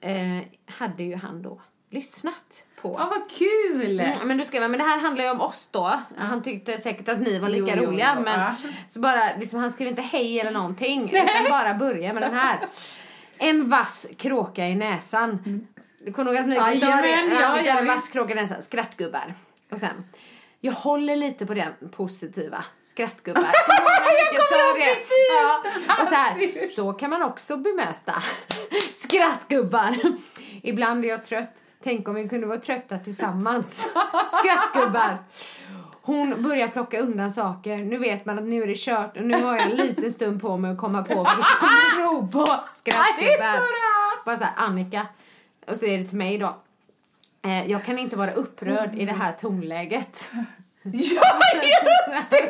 [0.02, 2.96] eh, hade ju han då lyssnat på.
[3.00, 4.00] Ja, vad kul!
[4.00, 6.00] Mm, men du skrev men det här handlar ju om oss då.
[6.18, 8.14] Han tyckte säkert att ni var lika jo, roliga.
[8.18, 8.56] jo, men ja.
[8.90, 11.04] så bara, liksom, han skrev inte hej eller någonting.
[11.04, 12.60] utan bara börja med den här.
[13.42, 15.40] En vass kråka i näsan.
[16.06, 17.10] Du kommer ihåg att Mikael sa det?
[17.42, 18.62] Ja, ja, en vass kråka i näsan.
[18.62, 19.34] Skrattgubbar.
[19.72, 20.04] Och sen.
[20.60, 22.66] Jag håller lite på den positiva.
[22.86, 23.44] Skrattgubbar.
[24.08, 25.12] jag kommer ihåg precis!
[25.44, 25.62] Ja.
[26.02, 26.32] Och så här,
[26.62, 26.76] Alltså.
[26.76, 28.24] så kan man också bemöta
[28.96, 29.98] skrattgubbar.
[30.64, 31.64] Ibland är jag trött.
[31.84, 33.88] Tänk om vi kunde vara trötta tillsammans.
[34.42, 35.18] Skrattgubbar.
[36.02, 37.78] Hon börjar plocka undan saker.
[37.78, 40.42] Nu vet man att nu är det kört och nu har jag en liten stund
[40.42, 42.46] på mig att komma på vad det kommer ro på.
[42.74, 44.26] Skrattgubbar.
[44.26, 45.08] Bara så här, Annika.
[45.68, 46.56] Och så är det till mig då.
[47.42, 50.32] Eh, jag kan inte vara upprörd i det här tonläget.
[50.84, 52.50] Ja, just det!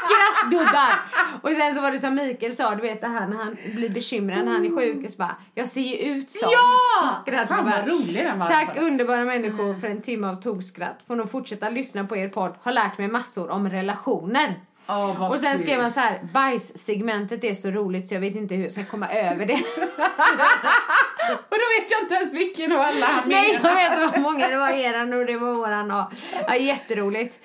[0.00, 0.94] Skrattgubbar!
[1.42, 3.88] Och sen så var det som Mikael sa, du vet det här när han blir
[3.90, 7.16] bekymrad när han är sjuk och så bara, jag ser ju ut som Ja!
[7.22, 7.86] Skrattgubbar.
[7.86, 8.46] Rolig den var.
[8.46, 10.98] Tack underbara människor för en timme av togskratt.
[11.06, 12.54] Får nog fortsätta lyssna på er podd.
[12.62, 14.54] Har lärt mig massor om relationer.
[14.86, 15.60] Vad och sen kul.
[15.66, 18.84] skrev han så här, bajssegmentet är så roligt så jag vet inte hur jag ska
[18.84, 19.60] komma över det.
[21.30, 24.48] Och då vet jag inte ens vilken av alla han Nej, jag vet vad många
[24.48, 26.04] det var eran och det var våran och
[26.46, 27.38] ja, jätteroligt.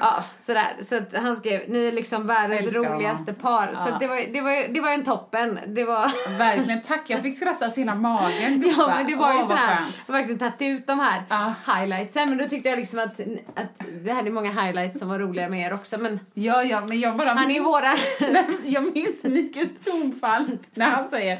[0.00, 0.72] Ja, sådär.
[0.82, 3.66] Så att han skrev, ni är liksom världens roligaste par.
[3.74, 3.96] Så Ja.
[4.00, 5.58] det var, det var, det var en toppen.
[5.66, 6.10] Det var...
[6.38, 7.02] Verkligen, tack.
[7.06, 9.76] Jag fick skratta så hela magen Ja men det var ju Åh, så vad här,
[9.76, 9.96] skönt.
[10.08, 11.54] jag verkligen tagit ut de här Ja.
[11.74, 13.20] highlightsen men då tyckte jag liksom att,
[13.54, 17.00] att vi hade många highlights som var roliga med er också men Ja, ja, men
[17.00, 17.98] jag bara han är minns, våran.
[18.32, 21.38] Nej, jag minns Mikaels tonfall när han säger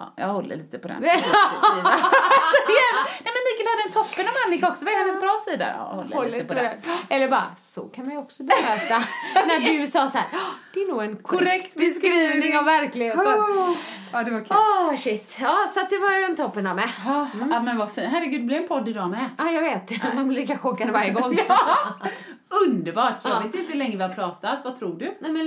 [0.00, 1.22] Ja, jag håller lite på den positiva
[1.72, 3.04] sidan.
[3.24, 4.84] Nej men Mikael hade en toppen av Annika också.
[4.84, 5.66] Vad är hennes bra sida?
[5.78, 6.64] Ja, håller, Håller lite på på den.
[6.84, 6.94] den.
[7.08, 8.98] Eller bara, så kan man ju också bemöta.
[9.46, 12.64] När du sa så här, "Ah, det är nog en korrekt, Korrekt beskrivning beskrivning." av
[12.64, 13.24] verkligheten.
[14.12, 14.46] Ja, det var kul.
[14.50, 16.90] Åh shit, ja så det var ju en toppen av med.
[17.06, 18.06] Ja, ja, men vad fint.
[18.10, 19.30] Herregud, det blev en podd idag med.
[19.38, 21.38] Ja jag vet, man blir lika chockad varje gång.
[21.48, 21.56] Ja,
[22.66, 23.14] underbart.
[23.24, 23.40] Jag Ja.
[23.40, 24.58] vet inte hur länge vi har pratat.
[24.64, 25.16] Vad tror du?
[25.20, 25.46] Nej men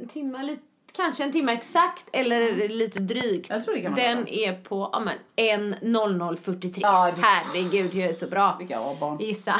[0.00, 0.62] en timma, lite,
[0.92, 3.50] kanske en timme exakt eller lite drygt.
[3.50, 4.32] Jag tror det kan vara Den bra.
[4.32, 6.78] är på, ja men 1.0043.
[6.82, 8.56] Ja, det- Herregud, jag är så bra.
[8.58, 9.18] Vilka barn.
[9.18, 9.54] Gissa.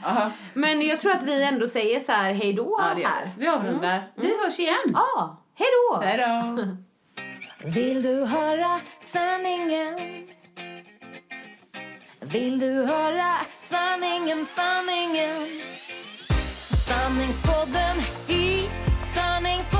[0.54, 3.30] Men jag tror att vi ändå säger så här hej då Ja, det här.
[3.38, 3.46] vi.
[3.48, 4.10] Avrundar.
[4.16, 4.74] Vi hörs igen.
[4.92, 6.00] Ja, hej då!
[6.00, 6.66] Hej då.
[7.70, 9.98] Vill du höra sanningen?
[12.20, 15.46] Vill du höra sanningen, sanningen?
[16.88, 17.96] Sanningspodden
[18.28, 18.68] i
[19.04, 19.79] sanningspodden